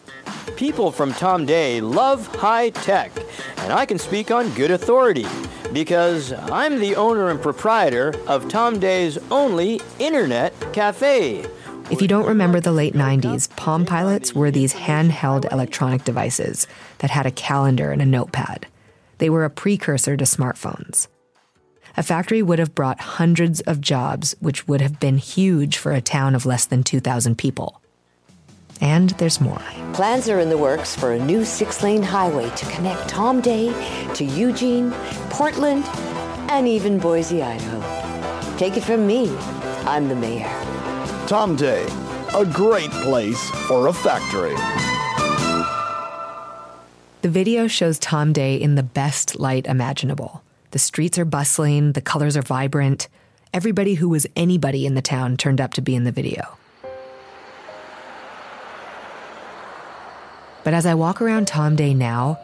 People 0.56 0.92
from 0.92 1.12
Tom 1.12 1.46
Day 1.46 1.80
love 1.80 2.28
high 2.36 2.70
tech, 2.70 3.10
and 3.56 3.72
I 3.72 3.86
can 3.86 3.98
speak 3.98 4.30
on 4.30 4.48
good 4.54 4.70
authority 4.70 5.26
because 5.72 6.32
I'm 6.32 6.78
the 6.78 6.94
owner 6.94 7.28
and 7.28 7.42
proprietor 7.42 8.14
of 8.28 8.48
Tom 8.48 8.78
Day's 8.78 9.18
only 9.32 9.80
internet 9.98 10.54
cafe. 10.72 11.44
If 11.90 12.00
you 12.00 12.06
don't 12.06 12.28
remember 12.28 12.60
the 12.60 12.70
late 12.70 12.94
90s, 12.94 13.54
Palm 13.56 13.84
Pilots 13.84 14.32
were 14.32 14.52
these 14.52 14.74
handheld 14.74 15.50
electronic 15.52 16.04
devices 16.04 16.68
that 16.98 17.10
had 17.10 17.26
a 17.26 17.32
calendar 17.32 17.90
and 17.90 18.00
a 18.00 18.06
notepad. 18.06 18.68
They 19.18 19.28
were 19.28 19.44
a 19.44 19.50
precursor 19.50 20.16
to 20.16 20.24
smartphones. 20.24 21.08
A 21.96 22.02
factory 22.02 22.42
would 22.42 22.58
have 22.58 22.74
brought 22.74 23.00
hundreds 23.00 23.60
of 23.62 23.80
jobs, 23.80 24.34
which 24.40 24.66
would 24.66 24.80
have 24.80 24.98
been 24.98 25.18
huge 25.18 25.76
for 25.76 25.92
a 25.92 26.00
town 26.00 26.34
of 26.34 26.46
less 26.46 26.64
than 26.64 26.82
2,000 26.82 27.36
people. 27.36 27.80
And 28.80 29.10
there's 29.10 29.40
more. 29.40 29.62
Plans 29.92 30.28
are 30.28 30.40
in 30.40 30.48
the 30.48 30.58
works 30.58 30.96
for 30.96 31.12
a 31.12 31.18
new 31.18 31.44
six 31.44 31.82
lane 31.82 32.02
highway 32.02 32.50
to 32.50 32.66
connect 32.66 33.08
Tom 33.08 33.40
Day 33.40 33.72
to 34.14 34.24
Eugene, 34.24 34.90
Portland, 35.30 35.84
and 36.50 36.66
even 36.66 36.98
Boise, 36.98 37.42
Idaho. 37.42 38.56
Take 38.56 38.76
it 38.76 38.84
from 38.84 39.06
me, 39.06 39.34
I'm 39.84 40.08
the 40.08 40.16
mayor. 40.16 40.48
Tom 41.26 41.56
Day, 41.56 41.86
a 42.34 42.44
great 42.44 42.90
place 42.90 43.50
for 43.68 43.86
a 43.88 43.92
factory. 43.92 44.56
The 47.20 47.28
video 47.28 47.68
shows 47.68 47.98
Tom 47.98 48.32
Day 48.32 48.56
in 48.56 48.74
the 48.74 48.82
best 48.82 49.38
light 49.38 49.66
imaginable. 49.66 50.41
The 50.72 50.78
streets 50.78 51.18
are 51.18 51.26
bustling, 51.26 51.92
the 51.92 52.00
colors 52.00 52.34
are 52.34 52.42
vibrant. 52.42 53.08
Everybody 53.52 53.94
who 53.94 54.08
was 54.08 54.26
anybody 54.34 54.86
in 54.86 54.94
the 54.94 55.02
town 55.02 55.36
turned 55.36 55.60
up 55.60 55.74
to 55.74 55.82
be 55.82 55.94
in 55.94 56.04
the 56.04 56.12
video. 56.12 56.56
But 60.64 60.72
as 60.72 60.86
I 60.86 60.94
walk 60.94 61.20
around 61.20 61.46
Tom 61.46 61.76
Day 61.76 61.92
now, 61.92 62.38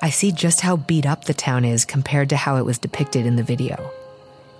I 0.00 0.08
see 0.08 0.32
just 0.32 0.62
how 0.62 0.76
beat 0.76 1.04
up 1.04 1.26
the 1.26 1.34
town 1.34 1.66
is 1.66 1.84
compared 1.84 2.30
to 2.30 2.36
how 2.36 2.56
it 2.56 2.64
was 2.64 2.78
depicted 2.78 3.26
in 3.26 3.36
the 3.36 3.42
video. 3.42 3.90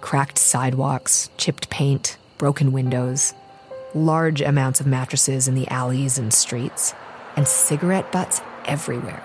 Cracked 0.02 0.37
sidewalks, 0.37 1.31
chipped 1.38 1.70
paint, 1.70 2.18
broken 2.37 2.70
windows, 2.70 3.33
large 3.94 4.42
amounts 4.42 4.81
of 4.81 4.87
mattresses 4.87 5.48
in 5.48 5.55
the 5.55 5.68
alleys 5.68 6.18
and 6.18 6.35
streets, 6.35 6.94
and 7.35 7.48
cigarette 7.48 8.12
butts 8.12 8.42
everywhere. 8.66 9.24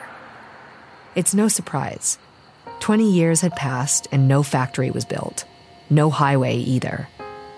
It's 1.13 1.33
no 1.33 1.49
surprise. 1.49 2.17
20 2.81 3.11
years 3.11 3.41
had 3.41 3.55
passed 3.55 4.07
and 4.11 4.27
no 4.27 4.41
factory 4.41 4.89
was 4.89 5.05
built. 5.05 5.45
No 5.91 6.09
highway 6.09 6.57
either. 6.57 7.07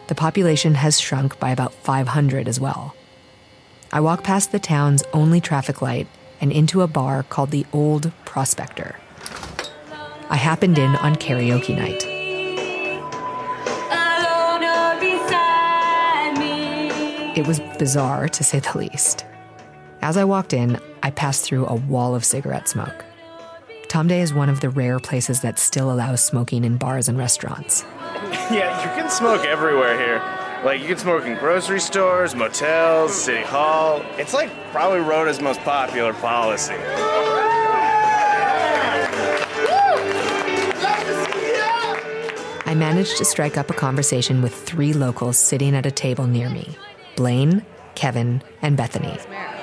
The 0.08 0.16
population 0.16 0.76
has 0.76 1.00
shrunk 1.00 1.40
by 1.40 1.52
about 1.52 1.74
500 1.74 2.50
as 2.50 2.60
well. 2.60 2.94
I 3.94 4.02
walk 4.02 4.24
past 4.24 4.52
the 4.52 4.60
town's 4.60 5.02
only 5.14 5.40
traffic 5.40 5.82
light 5.82 6.08
and 6.42 6.52
into 6.52 6.82
a 6.82 6.88
bar 6.88 7.24
called 7.24 7.52
the 7.52 7.66
Old 7.72 8.12
Prospector. 8.26 8.98
I 10.30 10.36
happened 10.36 10.78
in 10.78 10.98
on 10.98 11.16
karaoke 11.16 11.76
night. 11.76 12.04
It 17.38 17.48
was 17.48 17.62
bizarre, 17.80 18.28
to 18.28 18.44
say 18.44 18.60
the 18.60 18.78
least. 18.78 19.26
As 20.02 20.18
I 20.18 20.26
walked 20.26 20.52
in, 20.52 20.80
I 21.02 21.12
passed 21.12 21.46
through 21.46 21.66
a 21.66 21.76
wall 21.76 22.14
of 22.14 22.26
cigarette 22.26 22.68
smoke. 22.68 23.06
Tom 23.94 24.08
Day 24.08 24.22
is 24.22 24.34
one 24.34 24.50
of 24.50 24.60
the 24.60 24.72
rare 24.72 25.00
places 25.00 25.42
that 25.42 25.60
still 25.60 25.92
allows 25.92 26.20
smoking 26.20 26.66
in 26.66 26.78
bars 26.78 27.08
and 27.08 27.16
restaurants. 27.16 27.84
yeah, 28.50 28.82
you 28.82 29.00
can 29.00 29.08
smoke 29.08 29.46
everywhere 29.46 29.96
here. 29.96 30.18
Like, 30.66 30.82
you 30.82 30.88
can 30.88 30.98
smoke 30.98 31.26
in 31.26 31.38
grocery 31.38 31.80
stores, 31.80 32.34
motels, 32.34 33.14
city 33.14 33.44
hall. 33.44 34.02
It's 34.18 34.34
like 34.34 34.50
probably 34.72 35.02
Rhoda's 35.02 35.40
most 35.40 35.60
popular 35.60 36.12
policy. 36.12 36.74
I 42.66 42.74
managed 42.76 43.18
to 43.18 43.26
strike 43.26 43.58
up 43.58 43.70
a 43.70 43.76
conversation 43.76 44.42
with 44.42 44.56
three 44.56 44.94
locals 44.94 45.38
sitting 45.38 45.76
at 45.76 45.86
a 45.86 45.92
table 45.92 46.26
near 46.26 46.50
me 46.50 46.76
Blaine, 47.16 47.64
Kevin, 47.94 48.42
and 48.64 48.76
Bethany. 48.76 49.20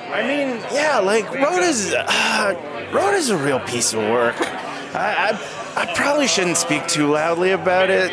I 0.09 0.25
mean, 0.25 0.63
yeah, 0.71 0.99
like 0.99 1.29
Rhoda's 1.33 1.93
uh, 1.93 2.70
Rhoda's 2.93 3.29
a 3.29 3.37
real 3.37 3.59
piece 3.59 3.93
of 3.93 3.99
work. 3.99 4.35
I, 4.39 5.31
I 5.31 5.61
I 5.73 5.93
probably 5.95 6.27
shouldn't 6.27 6.57
speak 6.57 6.85
too 6.87 7.07
loudly 7.07 7.51
about 7.51 7.89
it. 7.89 8.11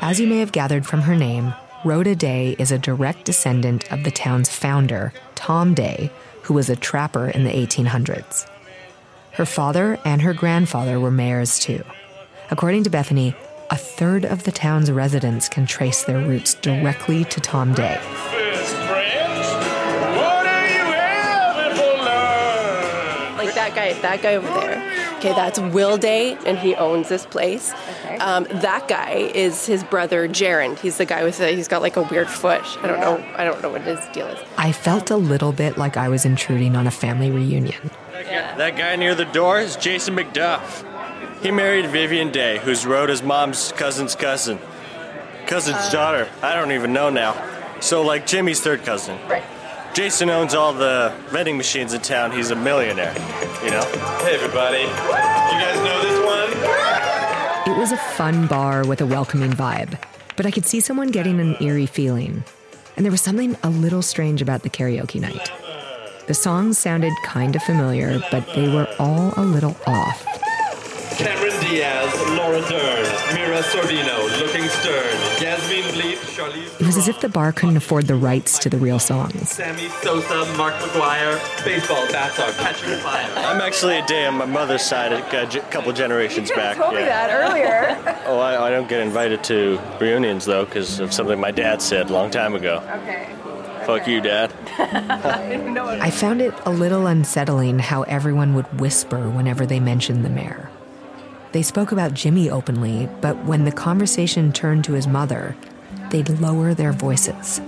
As 0.00 0.18
you 0.18 0.26
may 0.26 0.38
have 0.38 0.52
gathered 0.52 0.86
from 0.86 1.02
her 1.02 1.14
name, 1.14 1.54
Rhoda 1.84 2.16
Day 2.16 2.56
is 2.58 2.72
a 2.72 2.78
direct 2.78 3.24
descendant 3.24 3.92
of 3.92 4.04
the 4.04 4.10
town's 4.10 4.48
founder, 4.48 5.12
Tom 5.34 5.74
Day, 5.74 6.10
who 6.44 6.54
was 6.54 6.70
a 6.70 6.76
trapper 6.76 7.28
in 7.28 7.44
the 7.44 7.50
1800s. 7.50 8.48
Her 9.32 9.44
father 9.44 9.98
and 10.04 10.22
her 10.22 10.32
grandfather 10.32 10.98
were 10.98 11.10
mayors 11.10 11.58
too. 11.58 11.84
According 12.50 12.84
to 12.84 12.90
Bethany, 12.90 13.34
a 13.70 13.76
third 13.76 14.24
of 14.24 14.44
the 14.44 14.52
town's 14.52 14.90
residents 14.90 15.48
can 15.48 15.66
trace 15.66 16.04
their 16.04 16.26
roots 16.26 16.54
directly 16.54 17.24
to 17.24 17.40
Tom 17.40 17.74
Day. 17.74 18.00
That 23.54 23.74
guy, 23.74 23.92
that 24.00 24.22
guy 24.22 24.34
over 24.34 24.46
there. 24.46 25.16
Okay, 25.18 25.32
that's 25.32 25.58
Will 25.58 25.96
Day, 25.96 26.36
and 26.46 26.58
he 26.58 26.74
owns 26.74 27.08
this 27.08 27.26
place. 27.26 27.72
Um, 28.20 28.44
that 28.50 28.88
guy 28.88 29.30
is 29.34 29.66
his 29.66 29.84
brother 29.84 30.28
Jaron. 30.28 30.78
He's 30.78 30.98
the 30.98 31.04
guy 31.04 31.24
with 31.24 31.38
the, 31.38 31.48
he's 31.48 31.68
got 31.68 31.82
like 31.82 31.96
a 31.96 32.02
weird 32.02 32.28
foot. 32.28 32.62
I 32.82 32.86
don't 32.86 33.00
know. 33.00 33.24
I 33.36 33.44
don't 33.44 33.62
know 33.62 33.70
what 33.70 33.82
his 33.82 34.00
deal 34.12 34.26
is. 34.26 34.38
I 34.56 34.72
felt 34.72 35.10
a 35.10 35.16
little 35.16 35.52
bit 35.52 35.78
like 35.78 35.96
I 35.96 36.08
was 36.08 36.24
intruding 36.24 36.76
on 36.76 36.86
a 36.86 36.90
family 36.90 37.30
reunion. 37.30 37.90
That 38.12 38.76
guy 38.76 38.96
near 38.96 39.14
the 39.14 39.24
door 39.24 39.60
is 39.60 39.76
Jason 39.76 40.16
McDuff. 40.16 40.84
He 41.42 41.50
married 41.50 41.86
Vivian 41.86 42.30
Day, 42.30 42.58
who's 42.58 42.86
Rhoda's 42.86 43.22
mom's 43.22 43.72
cousin's 43.72 44.14
cousin. 44.14 44.58
Cousin's 45.46 45.90
daughter. 45.90 46.28
I 46.40 46.54
don't 46.54 46.72
even 46.72 46.92
know 46.92 47.10
now. 47.10 47.34
So, 47.80 48.02
like 48.02 48.26
Jimmy's 48.26 48.60
third 48.60 48.84
cousin. 48.84 49.18
Right. 49.28 49.42
Jason 49.94 50.30
owns 50.30 50.54
all 50.54 50.72
the 50.72 51.12
vending 51.28 51.58
machines 51.58 51.92
in 51.92 52.00
town. 52.00 52.32
He's 52.32 52.50
a 52.50 52.56
millionaire, 52.56 53.12
you 53.62 53.70
know? 53.70 53.82
Hey, 54.22 54.34
everybody. 54.34 54.78
You 54.78 54.86
guys 54.88 55.76
know 55.84 56.02
this 56.02 56.18
one? 56.24 57.70
It 57.70 57.78
was 57.78 57.92
a 57.92 57.98
fun 57.98 58.46
bar 58.46 58.86
with 58.86 59.02
a 59.02 59.06
welcoming 59.06 59.50
vibe, 59.50 60.02
but 60.36 60.46
I 60.46 60.50
could 60.50 60.64
see 60.64 60.80
someone 60.80 61.08
getting 61.08 61.40
an 61.40 61.56
eerie 61.60 61.84
feeling. 61.84 62.42
And 62.96 63.04
there 63.04 63.10
was 63.10 63.20
something 63.20 63.54
a 63.62 63.68
little 63.68 64.00
strange 64.00 64.40
about 64.40 64.62
the 64.62 64.70
karaoke 64.70 65.20
night. 65.20 65.52
The 66.26 66.34
songs 66.34 66.78
sounded 66.78 67.12
kind 67.24 67.54
of 67.54 67.62
familiar, 67.62 68.18
but 68.30 68.46
they 68.54 68.72
were 68.72 68.88
all 68.98 69.34
a 69.36 69.44
little 69.44 69.76
off. 69.86 70.24
Cameron 71.62 71.74
Diaz, 71.74 72.36
Laura 72.36 72.60
Dern, 72.68 73.34
Mira 73.34 73.62
Sorvino, 73.62 74.40
Looking 74.40 74.68
Stern, 74.68 75.16
Yasmine 75.40 75.84
Bleeth, 75.94 76.18
Charlize 76.36 76.80
It 76.80 76.86
was 76.86 76.96
as 76.96 77.08
if 77.08 77.20
the 77.20 77.28
bar 77.28 77.52
couldn't 77.52 77.76
afford 77.76 78.06
the 78.06 78.14
rights 78.14 78.58
to 78.60 78.68
the 78.68 78.76
real 78.78 78.98
songs. 78.98 79.50
Sammy 79.50 79.88
Sosa, 80.02 80.44
Mark 80.56 80.74
McGwire, 80.74 81.64
Baseball, 81.64 82.06
Bassar, 82.08 82.52
Catching 82.58 82.98
Fire. 82.98 83.30
I'm 83.36 83.60
actually 83.60 83.98
a 83.98 84.06
day 84.06 84.26
on 84.26 84.36
my 84.36 84.46
mother's 84.46 84.82
side, 84.82 85.12
a 85.12 85.60
couple 85.70 85.92
generations 85.92 86.50
back. 86.50 86.76
told 86.76 86.94
me 86.94 87.00
that 87.00 87.30
earlier. 87.30 87.98
Oh, 88.24 88.38
I, 88.38 88.68
I 88.68 88.70
don't 88.70 88.88
get 88.88 89.00
invited 89.00 89.42
to 89.44 89.80
reunions, 90.00 90.44
though, 90.44 90.64
because 90.64 91.00
of 91.00 91.12
something 91.12 91.38
my 91.40 91.50
dad 91.50 91.82
said 91.82 92.08
a 92.08 92.12
long 92.12 92.30
time 92.30 92.54
ago. 92.54 92.76
Okay. 93.02 93.28
Fuck 93.84 94.06
you, 94.06 94.20
Dad. 94.20 94.52
I 94.78 96.10
found 96.10 96.40
it 96.40 96.54
a 96.64 96.70
little 96.70 97.06
unsettling 97.06 97.80
how 97.80 98.02
everyone 98.02 98.54
would 98.54 98.80
whisper 98.80 99.28
whenever 99.28 99.66
they 99.66 99.80
mentioned 99.80 100.24
the 100.24 100.30
mayor. 100.30 100.70
They 101.52 101.62
spoke 101.62 101.92
about 101.92 102.14
Jimmy 102.14 102.48
openly, 102.50 103.08
but 103.20 103.36
when 103.44 103.64
the 103.64 103.72
conversation 103.72 104.52
turned 104.52 104.84
to 104.84 104.92
his 104.94 105.06
mother, 105.06 105.54
they'd 106.10 106.28
lower 106.40 106.72
their 106.72 106.92
voices. 106.92 107.60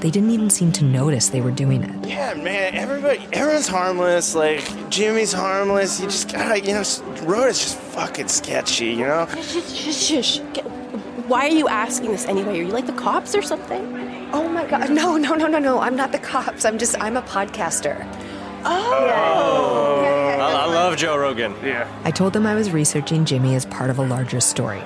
They 0.00 0.10
didn't 0.10 0.30
even 0.30 0.50
seem 0.50 0.72
to 0.72 0.84
notice 0.84 1.28
they 1.28 1.40
were 1.40 1.50
doing 1.50 1.84
it. 1.84 2.08
Yeah, 2.08 2.34
man, 2.34 2.74
everybody, 2.74 3.20
everyone's 3.32 3.68
harmless. 3.68 4.34
Like 4.34 4.64
Jimmy's 4.90 5.32
harmless. 5.32 6.00
You 6.00 6.06
just 6.06 6.32
gotta, 6.32 6.58
you 6.60 6.72
know, 6.72 6.82
Rhoda's 7.22 7.58
just 7.60 7.78
fucking 7.78 8.28
sketchy, 8.28 8.86
you 8.86 9.06
know. 9.06 9.26
Shush, 9.26 9.72
shush, 9.74 9.94
shush. 9.96 10.38
Get- 10.54 10.64
Why 11.28 11.46
are 11.46 11.52
you 11.52 11.68
asking 11.68 12.10
this 12.10 12.24
anyway? 12.26 12.58
Are 12.58 12.62
you 12.62 12.68
like 12.68 12.86
the 12.86 12.94
cops 12.94 13.34
or 13.36 13.42
something? 13.42 13.82
Oh 14.32 14.48
my 14.48 14.66
god. 14.66 14.90
No, 14.90 15.16
no, 15.16 15.34
no, 15.34 15.46
no, 15.46 15.58
no. 15.58 15.78
I'm 15.80 15.94
not 15.96 16.12
the 16.12 16.18
cops. 16.18 16.64
I'm 16.64 16.78
just 16.78 17.00
I'm 17.00 17.16
a 17.16 17.22
podcaster. 17.22 18.04
Oh. 18.64 19.10
oh. 19.14 20.09
I, 20.40 20.64
I 20.64 20.66
love 20.66 20.96
Joe 20.96 21.16
Rogan. 21.18 21.54
Yeah. 21.64 21.86
I 22.04 22.10
told 22.10 22.32
them 22.32 22.46
I 22.46 22.54
was 22.54 22.70
researching 22.70 23.24
Jimmy 23.24 23.54
as 23.54 23.66
part 23.66 23.90
of 23.90 23.98
a 23.98 24.02
larger 24.02 24.40
story. 24.40 24.82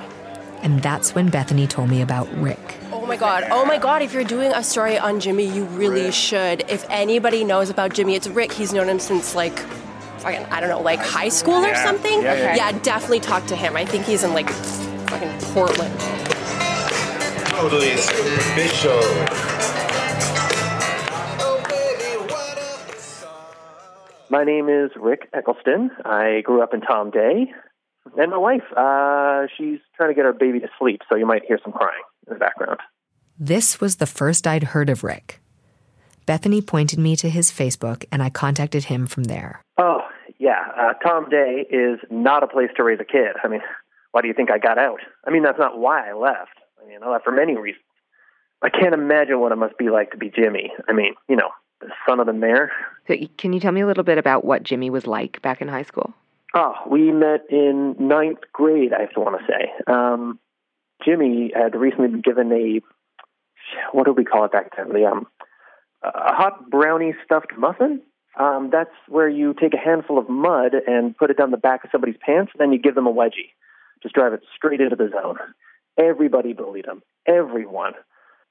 And 0.63 0.81
that's 0.83 1.15
when 1.15 1.29
Bethany 1.29 1.67
told 1.67 1.91
me 1.91 2.01
about 2.01 2.27
Rick. 2.39 2.77
Oh 2.91 3.05
my 3.07 3.17
god. 3.17 3.45
Oh 3.51 3.65
my 3.67 3.77
god. 3.79 4.01
If 4.03 4.15
you're 4.15 4.25
doing 4.25 4.51
a 4.53 4.63
story 4.65 4.99
on 4.99 5.21
Jimmy, 5.21 5.45
you 5.45 5.65
really 5.65 6.11
should. 6.11 6.65
If 6.71 6.87
anybody 6.89 7.45
knows 7.45 7.69
about 7.69 7.93
Jimmy, 7.93 8.15
it's 8.15 8.27
Rick. 8.29 8.51
He's 8.53 8.73
known 8.73 8.89
him 8.89 8.99
since 8.99 9.35
like 9.35 9.59
fucking 10.19 10.47
I 10.47 10.61
don't 10.61 10.71
know, 10.71 10.81
like 10.81 11.01
high 11.01 11.29
school 11.29 11.63
or 11.63 11.69
Yeah. 11.69 11.85
something. 11.85 12.23
Yeah, 12.23 12.55
yeah. 12.57 12.73
definitely 12.81 13.21
talk 13.21 13.45
to 13.47 13.57
him. 13.57 13.77
I 13.77 13.85
think 13.85 14.07
he's 14.07 14.25
in 14.25 14.33
like 14.33 14.49
fucking 14.49 15.39
Portland. 15.53 15.95
Totally 17.51 17.97
superficial. 17.97 19.01
My 24.35 24.43
name 24.43 24.69
is 24.69 24.91
Rick 25.01 25.29
Eccleston. 25.33 25.93
I 26.05 26.41
grew 26.41 26.61
up 26.61 26.75
in 26.75 26.81
Tom 26.81 27.13
Day. 27.13 27.53
And 28.19 28.33
my 28.33 28.37
wife, 28.37 28.65
uh, 28.77 29.47
she's 29.57 29.79
trying 29.97 30.11
to 30.11 30.15
get 30.15 30.25
our 30.25 30.33
baby 30.33 30.59
to 30.59 30.67
sleep, 30.77 31.03
so 31.09 31.17
you 31.17 31.25
might 31.25 31.45
hear 31.47 31.61
some 31.63 31.73
crying 31.73 32.03
in 32.27 32.33
the 32.33 32.41
background. 32.41 32.81
This 33.39 33.81
was 33.81 33.97
the 33.97 34.07
first 34.07 34.45
I'd 34.45 34.65
heard 34.65 34.91
of 34.91 35.05
Rick. 35.05 35.41
Bethany 36.27 36.61
pointed 36.61 36.99
me 36.99 37.15
to 37.15 37.31
his 37.31 37.53
Facebook, 37.53 38.07
and 38.11 38.25
I 38.25 38.29
contacted 38.29 38.87
him 38.87 39.07
from 39.07 39.23
there. 39.25 39.63
Oh, 39.79 40.01
yeah. 40.41 40.65
Uh, 40.77 40.95
Tom 40.95 41.31
Day 41.31 41.65
is 41.71 42.01
not 42.11 42.43
a 42.43 42.49
place 42.49 42.71
to 42.77 42.83
raise 42.83 42.99
a 42.99 43.05
kid. 43.05 43.37
I 43.45 43.47
mean, 43.47 43.61
why 44.11 44.23
do 44.23 44.27
you 44.27 44.35
think 44.35 44.51
I 44.51 44.59
got 44.59 44.79
out? 44.79 44.99
I 45.25 45.31
mean, 45.31 45.45
that's 45.45 45.61
not 45.61 45.79
why 45.79 46.11
I 46.11 46.13
left. 46.13 46.59
I 46.83 46.89
mean, 46.89 47.05
I 47.05 47.09
left 47.09 47.23
for 47.23 47.31
many 47.31 47.57
reasons. 47.57 47.85
I 48.63 48.71
can't 48.71 48.95
imagine 48.95 49.39
what 49.39 49.53
it 49.53 49.57
must 49.59 49.79
be 49.79 49.91
like 49.91 50.11
to 50.11 50.17
be 50.17 50.33
Jimmy. 50.35 50.73
I 50.89 50.93
mean, 50.93 51.15
you 51.29 51.37
know, 51.37 51.51
the 51.81 51.91
son 52.09 52.19
of 52.19 52.27
the 52.27 52.33
mayor. 52.33 52.73
So, 53.07 53.15
can 53.37 53.53
you 53.53 53.61
tell 53.61 53.73
me 53.73 53.83
a 53.83 53.87
little 53.87 54.05
bit 54.05 54.19
about 54.19 54.45
what 54.45 54.63
Jimmy 54.63 54.91
was 54.91 55.07
like 55.07 55.43
back 55.43 55.61
in 55.61 55.69
high 55.69 55.83
school? 55.83 56.15
Oh, 56.55 56.75
we 56.89 57.11
met 57.11 57.47
in 57.51 57.97
ninth 57.99 58.39
grade, 58.53 58.93
I 58.93 59.01
have 59.03 59.13
to 59.15 59.21
want 59.21 59.41
to 59.41 59.47
say. 59.47 59.93
Um, 59.93 60.39
Jimmy 61.05 61.53
had 61.55 61.75
recently 61.75 62.09
been 62.09 62.21
given 62.21 62.53
a, 62.53 62.81
what 63.93 64.05
do 64.05 64.13
we 64.13 64.25
call 64.25 64.45
it 64.45 64.53
back 64.53 64.77
then? 64.77 64.91
The, 64.91 65.05
um, 65.05 65.27
a 66.03 66.33
hot 66.35 66.71
brownie 66.71 67.15
stuffed 67.25 67.53
muffin. 67.59 68.03
Um, 68.39 68.71
that's 68.73 68.91
where 69.09 69.29
you 69.29 69.55
take 69.55 69.75
a 69.75 69.79
handful 69.79 70.19
of 70.19 70.29
mud 70.29 70.73
and 70.87 71.17
put 71.17 71.31
it 71.31 71.37
down 71.37 71.51
the 71.51 71.57
back 71.57 71.85
of 71.85 71.91
somebody's 71.91 72.17
pants, 72.25 72.53
and 72.55 72.61
then 72.61 72.73
you 72.73 72.79
give 72.79 72.95
them 72.95 73.07
a 73.07 73.13
wedgie. 73.13 73.53
Just 74.03 74.15
drive 74.15 74.33
it 74.33 74.43
straight 74.57 74.81
into 74.81 74.97
the 74.97 75.11
zone. 75.11 75.39
Everybody 75.99 76.53
bullied 76.53 76.87
him. 76.87 77.03
Everyone. 77.27 77.93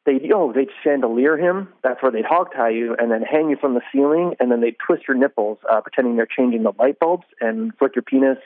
They'd 0.06 0.30
oh, 0.34 0.52
they'd 0.52 0.70
chandelier 0.84 1.38
him. 1.38 1.70
That's 1.82 2.02
where 2.04 2.12
they'd 2.12 2.26
hog 2.26 2.48
tie 2.54 2.72
you 2.72 2.96
and 3.00 3.10
then 3.10 3.22
hang 3.22 3.50
you 3.50 3.56
from 3.56 3.74
the 3.74 3.82
ceiling, 3.92 4.36
and 4.40 4.52
then 4.52 4.60
they'd 4.60 4.76
twist 4.86 5.04
your 5.08 5.16
nipples, 5.16 5.60
uh, 5.72 5.80
pretending 5.82 6.18
they're 6.18 6.26
changing 6.26 6.64
the 6.64 6.74
light 6.78 7.00
bulbs, 7.00 7.26
and 7.40 7.72
flick 7.78 7.96
your 7.96 8.04
penis 8.04 8.38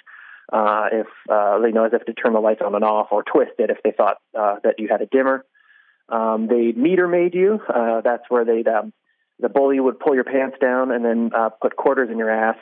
uh, 0.54 0.88
if 0.92 1.08
uh, 1.30 1.60
they 1.60 1.72
know 1.72 1.86
as 1.86 1.94
if 1.94 2.06
to 2.06 2.14
turn 2.14 2.34
the 2.34 2.40
lights 2.40 2.62
on 2.64 2.76
and 2.76 2.84
off, 2.84 3.08
or 3.12 3.24
twist 3.24 3.54
it 3.58 3.72
if 3.72 3.78
they 3.84 3.92
thought 3.92 4.18
uh, 4.38 4.58
that 4.64 4.76
you 4.78 4.88
had 4.88 5.02
a 5.02 5.08
dimmer. 5.08 5.44
Um, 6.10 6.48
they 6.48 6.72
meter 6.74 7.08
made 7.08 7.34
you. 7.34 7.60
Uh, 7.68 8.02
that's 8.02 8.24
where 8.30 8.46
they'd 8.46 8.68
um, 8.68 8.94
the 9.40 9.50
bully 9.50 9.80
would 9.80 10.00
pull 10.00 10.16
your 10.16 10.24
pants 10.24 10.58
down 10.62 10.92
and 10.92 11.04
then 11.04 11.32
uh, 11.36 11.50
put 11.50 11.76
quarters 11.76 12.10
in 12.12 12.20
your 12.20 12.30
ass, 12.30 12.58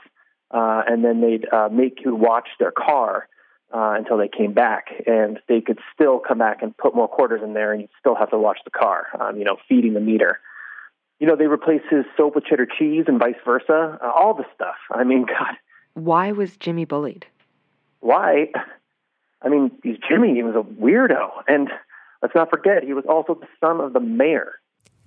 uh, 0.52 0.84
and 0.88 1.04
then 1.04 1.20
they'd 1.22 1.46
uh, 1.52 1.70
make 1.70 2.00
you 2.04 2.16
watch 2.16 2.48
their 2.60 2.72
car 2.72 3.28
uh, 3.74 3.94
until 3.98 4.18
they 4.18 4.28
came 4.28 4.54
back, 4.54 4.88
and 5.06 5.40
they 5.48 5.62
could 5.62 5.80
still 5.94 6.20
come 6.20 6.38
back 6.38 6.62
and 6.62 6.76
put 6.78 6.96
more 6.96 7.08
quarters 7.08 7.42
in 7.44 7.54
there, 7.54 7.72
and 7.72 7.82
you'd 7.82 7.90
still 8.00 8.16
have 8.16 8.30
to 8.32 8.38
watch 8.38 8.60
the 8.66 8.72
car. 8.72 9.08
Um, 9.20 9.38
you 9.38 9.44
know, 9.44 9.58
feeding 9.68 9.94
the 9.94 10.00
meter. 10.00 10.40
You 11.20 11.28
know, 11.28 11.36
they 11.36 11.48
replaced 11.48 11.86
his 11.90 12.06
soap 12.18 12.36
with 12.36 12.46
cheddar 12.46 12.68
cheese 12.68 13.06
and 13.08 13.18
vice 13.20 13.36
versa. 13.46 13.98
Uh, 14.04 14.12
all 14.12 14.34
the 14.34 14.46
stuff. 14.54 14.76
I 14.92 15.04
mean, 15.04 15.26
God, 15.28 15.56
Why 15.94 16.32
was 16.32 16.58
Jimmy 16.58 16.86
bullied? 16.86 17.26
why? 18.02 18.50
I 19.42 19.50
mean, 19.50 19.72
he's 19.84 19.98
Jimmy. 20.08 20.34
He 20.36 20.44
was 20.44 20.56
a 20.56 20.62
weirdo, 20.62 21.30
and 21.48 21.70
let's 22.22 22.36
not 22.36 22.50
forget, 22.50 22.84
he 22.84 22.94
was 22.94 23.06
also 23.08 23.36
the 23.36 23.48
son 23.60 23.80
of 23.80 23.94
the 23.94 24.00
mayor. 24.00 24.54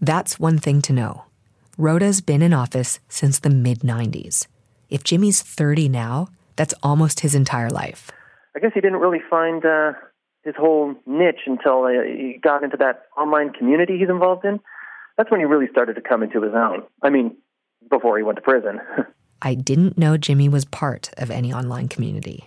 That's 0.00 0.38
one 0.40 0.58
thing 0.58 0.82
to 0.82 0.92
know. 0.92 1.24
Rhoda's 1.76 2.20
been 2.20 2.42
in 2.42 2.52
office 2.52 2.98
since 3.08 3.38
the 3.38 3.50
mid 3.50 3.80
90s. 3.80 4.46
If 4.90 5.04
Jimmy's 5.04 5.42
30 5.42 5.88
now, 5.88 6.28
that's 6.56 6.74
almost 6.82 7.20
his 7.20 7.34
entire 7.36 7.70
life. 7.70 8.10
I 8.58 8.60
guess 8.60 8.72
he 8.74 8.80
didn't 8.80 8.98
really 8.98 9.20
find 9.30 9.64
uh, 9.64 9.92
his 10.42 10.56
whole 10.58 10.96
niche 11.06 11.42
until 11.46 11.84
uh, 11.84 12.02
he 12.02 12.40
got 12.42 12.64
into 12.64 12.76
that 12.78 13.02
online 13.16 13.52
community 13.52 13.96
he's 13.96 14.08
involved 14.08 14.44
in. 14.44 14.58
That's 15.16 15.30
when 15.30 15.38
he 15.38 15.46
really 15.46 15.68
started 15.70 15.94
to 15.94 16.00
come 16.00 16.24
into 16.24 16.42
his 16.42 16.52
own. 16.54 16.82
I 17.00 17.10
mean, 17.10 17.36
before 17.88 18.16
he 18.16 18.24
went 18.24 18.34
to 18.34 18.42
prison. 18.42 18.80
I 19.42 19.54
didn't 19.54 19.96
know 19.96 20.16
Jimmy 20.16 20.48
was 20.48 20.64
part 20.64 21.10
of 21.18 21.30
any 21.30 21.52
online 21.52 21.86
community. 21.86 22.44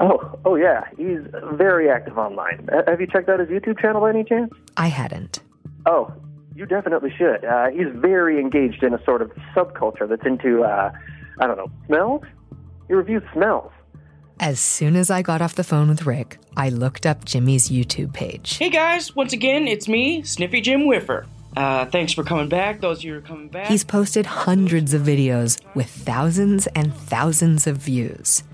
oh, 0.00 0.38
oh 0.44 0.56
yeah, 0.56 0.84
he's 0.98 1.20
very 1.54 1.88
active 1.88 2.18
online. 2.18 2.68
Uh, 2.70 2.82
have 2.86 3.00
you 3.00 3.06
checked 3.06 3.30
out 3.30 3.40
his 3.40 3.48
YouTube 3.48 3.80
channel 3.80 4.02
by 4.02 4.10
any 4.10 4.24
chance? 4.24 4.52
I 4.76 4.88
hadn't. 4.88 5.40
Oh, 5.86 6.12
you 6.54 6.66
definitely 6.66 7.14
should. 7.16 7.42
Uh, 7.42 7.70
he's 7.70 7.88
very 7.94 8.38
engaged 8.38 8.82
in 8.82 8.92
a 8.92 9.02
sort 9.02 9.22
of 9.22 9.30
subculture 9.56 10.06
that's 10.06 10.26
into, 10.26 10.64
uh, 10.64 10.92
I 11.40 11.46
don't 11.46 11.56
know, 11.56 11.70
smells. 11.86 12.24
He 12.86 12.92
reviews 12.92 13.22
smells. 13.32 13.72
As 14.40 14.60
soon 14.60 14.94
as 14.94 15.10
I 15.10 15.22
got 15.22 15.42
off 15.42 15.56
the 15.56 15.64
phone 15.64 15.88
with 15.88 16.06
Rick, 16.06 16.38
I 16.56 16.68
looked 16.68 17.06
up 17.06 17.24
Jimmy's 17.24 17.70
YouTube 17.70 18.12
page. 18.12 18.56
Hey 18.56 18.70
guys, 18.70 19.16
once 19.16 19.32
again, 19.32 19.66
it's 19.66 19.88
me, 19.88 20.22
Sniffy 20.22 20.60
Jim 20.60 20.86
Whiffer. 20.86 21.26
Uh, 21.56 21.86
thanks 21.86 22.12
for 22.12 22.22
coming 22.22 22.48
back. 22.48 22.80
Those 22.80 22.98
of 22.98 23.04
you 23.04 23.12
who 23.14 23.18
are 23.18 23.22
coming 23.22 23.48
back. 23.48 23.66
He's 23.66 23.82
posted 23.82 24.26
hundreds 24.26 24.94
of 24.94 25.02
videos 25.02 25.60
with 25.74 25.88
thousands 25.90 26.68
and 26.68 26.94
thousands 26.94 27.66
of 27.66 27.78
views. 27.78 28.44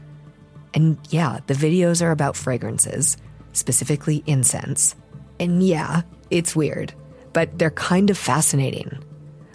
And 0.72 0.96
yeah, 1.10 1.40
the 1.46 1.54
videos 1.54 2.00
are 2.00 2.12
about 2.12 2.34
fragrances, 2.34 3.18
specifically 3.52 4.24
incense. 4.26 4.96
And 5.38 5.62
yeah, 5.62 6.02
it's 6.30 6.56
weird, 6.56 6.94
but 7.34 7.58
they're 7.58 7.70
kind 7.70 8.08
of 8.08 8.16
fascinating. 8.16 9.04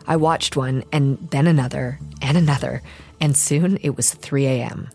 I 0.06 0.16
watched 0.18 0.56
one 0.56 0.84
and 0.92 1.18
then 1.32 1.48
another 1.48 2.00
and 2.22 2.38
another, 2.38 2.84
and 3.20 3.36
soon 3.36 3.78
it 3.78 3.96
was 3.98 4.14
3 4.14 4.46
a.m. 4.46 4.90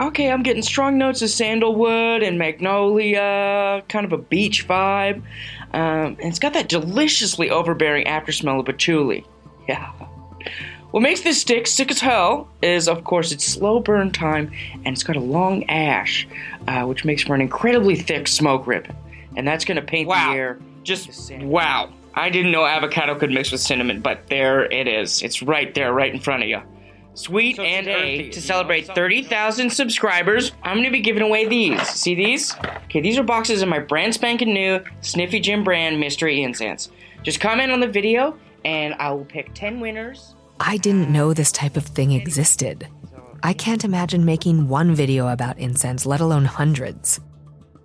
Okay, 0.00 0.30
I'm 0.30 0.42
getting 0.42 0.62
strong 0.62 0.98
notes 0.98 1.20
of 1.22 1.30
sandalwood 1.30 2.22
and 2.22 2.38
magnolia, 2.38 3.82
kind 3.88 4.06
of 4.06 4.12
a 4.12 4.18
beach 4.18 4.66
vibe. 4.66 5.22
Um, 5.72 6.16
and 6.18 6.20
it's 6.20 6.38
got 6.38 6.54
that 6.54 6.68
deliciously 6.68 7.50
overbearing 7.50 8.06
aftersmell 8.06 8.60
of 8.60 8.66
patchouli. 8.66 9.24
Yeah. 9.68 9.90
What 10.90 11.02
makes 11.02 11.20
this 11.20 11.40
stick 11.40 11.66
sick 11.66 11.90
as 11.90 12.00
hell 12.00 12.48
is, 12.62 12.88
of 12.88 13.04
course, 13.04 13.30
its 13.30 13.44
slow 13.44 13.78
burn 13.78 14.10
time, 14.10 14.50
and 14.84 14.88
it's 14.88 15.04
got 15.04 15.16
a 15.16 15.20
long 15.20 15.62
ash, 15.64 16.26
uh, 16.66 16.82
which 16.84 17.04
makes 17.04 17.22
for 17.22 17.34
an 17.34 17.40
incredibly 17.40 17.94
thick 17.94 18.26
smoke 18.26 18.66
ribbon. 18.66 18.96
And 19.36 19.46
that's 19.46 19.64
going 19.64 19.76
to 19.76 19.82
paint 19.82 20.08
Wow. 20.08 20.32
the 20.32 20.36
air 20.38 20.58
just 20.82 21.30
wow. 21.42 21.92
I 22.14 22.30
didn't 22.30 22.50
know 22.50 22.64
avocado 22.64 23.14
could 23.14 23.30
mix 23.30 23.52
with 23.52 23.60
cinnamon, 23.60 24.00
but 24.00 24.26
there 24.26 24.64
it 24.64 24.88
is. 24.88 25.22
It's 25.22 25.42
right 25.42 25.72
there, 25.74 25.92
right 25.92 26.12
in 26.12 26.18
front 26.18 26.42
of 26.42 26.48
you. 26.48 26.60
Sweet 27.14 27.58
and 27.58 27.88
A 27.88 28.30
to 28.30 28.40
celebrate 28.40 28.86
30,000 28.86 29.70
subscribers. 29.70 30.52
I'm 30.62 30.76
going 30.76 30.84
to 30.84 30.90
be 30.90 31.00
giving 31.00 31.22
away 31.22 31.46
these. 31.46 31.80
See 31.88 32.14
these? 32.14 32.56
Okay, 32.84 33.00
these 33.00 33.18
are 33.18 33.22
boxes 33.22 33.62
of 33.62 33.68
my 33.68 33.78
brand 33.78 34.14
spanking 34.14 34.54
new 34.54 34.80
Sniffy 35.00 35.40
Jim 35.40 35.64
brand 35.64 35.98
mystery 35.98 36.42
incense. 36.42 36.90
Just 37.22 37.40
comment 37.40 37.72
on 37.72 37.80
the 37.80 37.88
video 37.88 38.38
and 38.64 38.94
I 38.94 39.10
will 39.10 39.24
pick 39.24 39.52
10 39.54 39.80
winners. 39.80 40.34
I 40.60 40.76
didn't 40.76 41.10
know 41.10 41.34
this 41.34 41.52
type 41.52 41.76
of 41.76 41.84
thing 41.84 42.12
existed. 42.12 42.86
I 43.42 43.54
can't 43.54 43.84
imagine 43.84 44.24
making 44.24 44.68
one 44.68 44.94
video 44.94 45.28
about 45.28 45.58
incense, 45.58 46.04
let 46.04 46.20
alone 46.20 46.44
hundreds. 46.44 47.20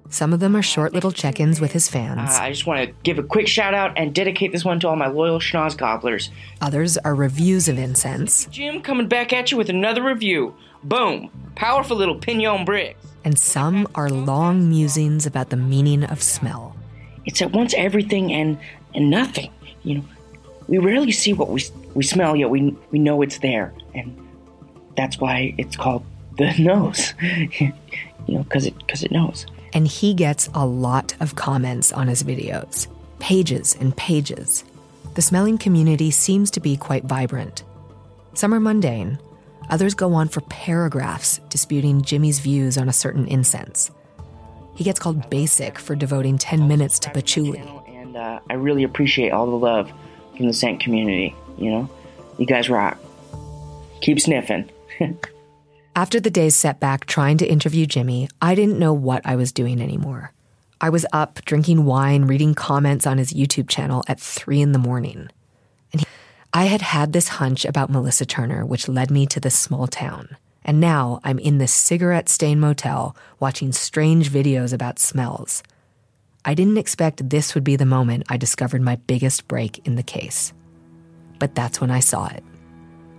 Some 0.09 0.33
of 0.33 0.39
them 0.39 0.55
are 0.55 0.61
short 0.61 0.93
little 0.93 1.11
check 1.11 1.39
ins 1.39 1.59
with 1.59 1.71
his 1.71 1.87
Uh, 1.89 1.91
fans. 1.91 2.31
I 2.39 2.49
just 2.49 2.65
want 2.67 2.87
to 2.87 2.93
give 3.03 3.17
a 3.19 3.23
quick 3.23 3.47
shout 3.47 3.73
out 3.73 3.93
and 3.97 4.13
dedicate 4.13 4.51
this 4.51 4.63
one 4.63 4.79
to 4.81 4.87
all 4.87 4.95
my 4.95 5.07
loyal 5.07 5.39
schnoz 5.39 5.75
gobblers. 5.75 6.29
Others 6.61 6.97
are 6.99 7.15
reviews 7.15 7.67
of 7.67 7.77
incense. 7.79 8.47
Jim 8.51 8.81
coming 8.81 9.07
back 9.07 9.33
at 9.33 9.51
you 9.51 9.57
with 9.57 9.69
another 9.69 10.03
review. 10.03 10.53
Boom. 10.83 11.29
Powerful 11.55 11.97
little 11.97 12.15
pinion 12.15 12.65
bricks. 12.65 12.99
And 13.23 13.39
some 13.39 13.87
are 13.95 14.09
long 14.09 14.69
musings 14.69 15.25
about 15.25 15.49
the 15.49 15.57
meaning 15.57 16.03
of 16.03 16.21
smell. 16.21 16.75
It's 17.25 17.41
at 17.41 17.51
once 17.51 17.73
everything 17.75 18.31
and 18.31 18.57
and 18.93 19.09
nothing. 19.09 19.49
You 19.83 19.95
know, 19.95 20.03
we 20.67 20.77
rarely 20.77 21.11
see 21.11 21.33
what 21.33 21.49
we 21.49 21.63
we 21.95 22.03
smell, 22.03 22.35
yet 22.35 22.51
we 22.51 22.75
we 22.91 22.99
know 22.99 23.23
it's 23.23 23.39
there, 23.39 23.73
and 23.95 24.15
that's 24.95 25.19
why 25.19 25.55
it's 25.57 25.75
called 25.75 26.05
the 26.37 26.53
nose. 26.59 27.15
you 27.59 27.73
know, 28.27 28.43
because 28.43 28.67
it 28.67 28.77
because 28.77 29.01
it 29.03 29.11
knows. 29.11 29.47
And 29.75 29.87
he 29.87 30.13
gets 30.13 30.49
a 30.55 30.65
lot 30.65 31.13
of 31.19 31.35
comments 31.35 31.91
on 31.91 32.07
his 32.07 32.23
videos 32.23 32.87
pages 33.19 33.75
and 33.79 33.95
pages. 33.95 34.63
The 35.15 35.21
smelling 35.21 35.57
community 35.57 36.11
seems 36.11 36.51
to 36.51 36.59
be 36.59 36.75
quite 36.77 37.05
vibrant. 37.05 37.63
Some 38.33 38.53
are 38.53 38.59
mundane, 38.59 39.19
others 39.69 39.93
go 39.93 40.13
on 40.13 40.27
for 40.27 40.41
paragraphs 40.41 41.39
disputing 41.49 42.01
Jimmy's 42.01 42.39
views 42.39 42.77
on 42.77 42.89
a 42.89 42.93
certain 42.93 43.27
incense. 43.27 43.91
He 44.75 44.83
gets 44.83 44.99
called 44.99 45.29
basic 45.29 45.79
for 45.79 45.95
devoting 45.95 46.37
10 46.37 46.67
minutes 46.67 46.99
to 46.99 47.09
patchouli. 47.11 47.63
And 47.87 48.15
uh, 48.17 48.39
I 48.49 48.55
really 48.55 48.83
appreciate 48.83 49.31
all 49.31 49.45
the 49.45 49.57
love 49.57 49.91
from 50.35 50.47
the 50.47 50.53
scent 50.53 50.81
community. 50.81 51.35
You 51.57 51.71
know, 51.71 51.89
you 52.37 52.45
guys 52.45 52.69
rock. 52.69 52.97
Keep 54.01 54.19
sniffing. 54.19 54.69
After 55.97 56.19
the 56.19 56.29
day's 56.29 56.57
setback 56.57 57.05
trying 57.05 57.37
to 57.37 57.47
interview 57.47 57.85
Jimmy, 57.85 58.27
I 58.41 58.53
didn't 58.53 58.79
know 58.79 58.91
what 58.91 59.25
I 59.25 59.37
was 59.37 59.53
doing 59.53 59.79
anymore. 59.79 60.33
I 60.81 60.89
was 60.89 61.05
up 61.13 61.39
drinking 61.45 61.85
wine, 61.85 62.25
reading 62.25 62.53
comments 62.53 63.07
on 63.07 63.17
his 63.17 63.31
YouTube 63.31 63.69
channel 63.69 64.03
at 64.09 64.19
three 64.19 64.59
in 64.59 64.73
the 64.73 64.77
morning. 64.77 65.29
And 65.93 66.01
he, 66.01 66.07
I 66.53 66.65
had 66.65 66.81
had 66.81 67.13
this 67.13 67.29
hunch 67.29 67.63
about 67.63 67.89
Melissa 67.89 68.25
Turner, 68.25 68.65
which 68.65 68.89
led 68.89 69.09
me 69.09 69.25
to 69.27 69.39
this 69.39 69.57
small 69.57 69.87
town. 69.87 70.35
And 70.65 70.81
now 70.81 71.21
I'm 71.23 71.39
in 71.39 71.59
this 71.59 71.73
cigarette 71.73 72.27
stained 72.27 72.59
motel 72.59 73.15
watching 73.39 73.71
strange 73.71 74.29
videos 74.29 74.73
about 74.73 74.99
smells. 74.99 75.63
I 76.43 76.55
didn't 76.55 76.77
expect 76.77 77.29
this 77.29 77.55
would 77.55 77.63
be 77.63 77.77
the 77.77 77.85
moment 77.85 78.25
I 78.27 78.35
discovered 78.35 78.81
my 78.81 78.97
biggest 78.97 79.47
break 79.47 79.87
in 79.87 79.95
the 79.95 80.03
case. 80.03 80.51
But 81.39 81.55
that's 81.55 81.79
when 81.79 81.89
I 81.89 82.01
saw 82.01 82.27
it 82.27 82.43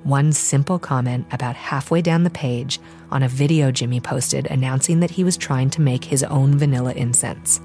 one 0.06 0.32
simple 0.32 0.78
comment 0.78 1.26
about 1.32 1.56
halfway 1.56 2.00
down 2.00 2.22
the 2.22 2.30
page 2.30 2.78
on 3.10 3.22
a 3.22 3.28
video 3.28 3.72
Jimmy 3.72 4.00
posted 4.00 4.46
announcing 4.46 5.00
that 5.00 5.10
he 5.10 5.24
was 5.24 5.36
trying 5.36 5.68
to 5.70 5.80
make 5.80 6.04
his 6.04 6.22
own 6.24 6.56
vanilla 6.56 6.92
incense. 6.92 7.60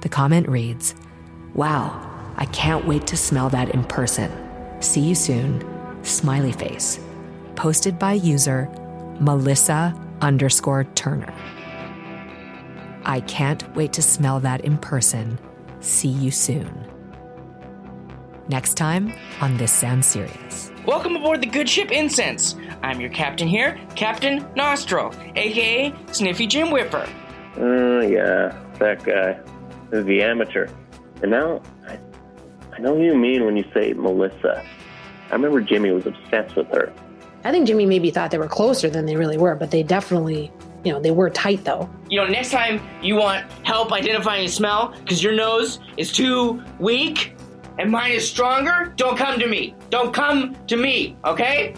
The 0.00 0.08
comment 0.08 0.48
reads 0.48 0.94
Wow, 1.54 2.32
I 2.36 2.44
can't 2.46 2.86
wait 2.86 3.06
to 3.08 3.16
smell 3.16 3.50
that 3.50 3.70
in 3.70 3.84
person. 3.84 4.30
See 4.80 5.00
you 5.00 5.14
soon. 5.14 5.66
Smiley 6.04 6.52
face. 6.52 7.00
Posted 7.56 7.98
by 7.98 8.12
user 8.12 8.68
Melissa 9.18 9.94
underscore 10.20 10.84
Turner. 10.94 11.34
I 13.04 13.20
can't 13.26 13.74
wait 13.74 13.92
to 13.94 14.02
smell 14.02 14.38
that 14.40 14.60
in 14.60 14.78
person. 14.78 15.38
See 15.80 16.08
you 16.08 16.30
soon. 16.30 16.86
Next 18.48 18.74
time 18.74 19.12
on 19.40 19.56
This 19.56 19.72
Sounds 19.72 20.06
Serious. 20.06 20.69
Welcome 20.86 21.14
aboard 21.14 21.42
the 21.42 21.46
good 21.46 21.68
ship 21.68 21.92
Incense. 21.92 22.56
I'm 22.82 23.02
your 23.02 23.10
captain 23.10 23.46
here, 23.46 23.78
Captain 23.96 24.46
Nostril, 24.56 25.14
aka 25.36 25.94
Sniffy 26.10 26.46
Jim 26.46 26.70
Whipper. 26.70 27.06
Uh, 27.58 28.00
yeah, 28.00 28.58
that 28.78 29.02
guy. 29.04 29.38
The 29.90 30.22
amateur. 30.22 30.68
And 31.20 31.32
now, 31.32 31.60
I, 31.86 31.98
I 32.72 32.78
know 32.78 32.96
who 32.96 33.02
you 33.02 33.14
mean 33.14 33.44
when 33.44 33.58
you 33.58 33.64
say 33.74 33.92
Melissa. 33.92 34.64
I 35.30 35.34
remember 35.34 35.60
Jimmy 35.60 35.90
was 35.90 36.06
obsessed 36.06 36.56
with 36.56 36.68
her. 36.68 36.90
I 37.44 37.50
think 37.52 37.66
Jimmy 37.66 37.84
maybe 37.84 38.10
thought 38.10 38.30
they 38.30 38.38
were 38.38 38.48
closer 38.48 38.88
than 38.88 39.04
they 39.04 39.16
really 39.16 39.36
were, 39.36 39.54
but 39.56 39.70
they 39.70 39.82
definitely, 39.82 40.50
you 40.82 40.92
know, 40.92 41.00
they 41.00 41.10
were 41.10 41.28
tight 41.28 41.62
though. 41.62 41.90
You 42.08 42.22
know, 42.22 42.26
next 42.26 42.52
time 42.52 42.80
you 43.02 43.16
want 43.16 43.50
help 43.64 43.92
identifying 43.92 44.46
a 44.46 44.48
smell 44.48 44.94
because 45.00 45.22
your 45.22 45.34
nose 45.34 45.78
is 45.98 46.10
too 46.10 46.62
weak 46.78 47.34
and 47.78 47.90
mine 47.90 48.12
is 48.12 48.28
stronger, 48.28 48.92
don't 48.96 49.16
come 49.16 49.38
to 49.38 49.46
me. 49.46 49.74
Don't 49.90 50.12
come 50.12 50.56
to 50.66 50.76
me, 50.76 51.16
okay? 51.24 51.74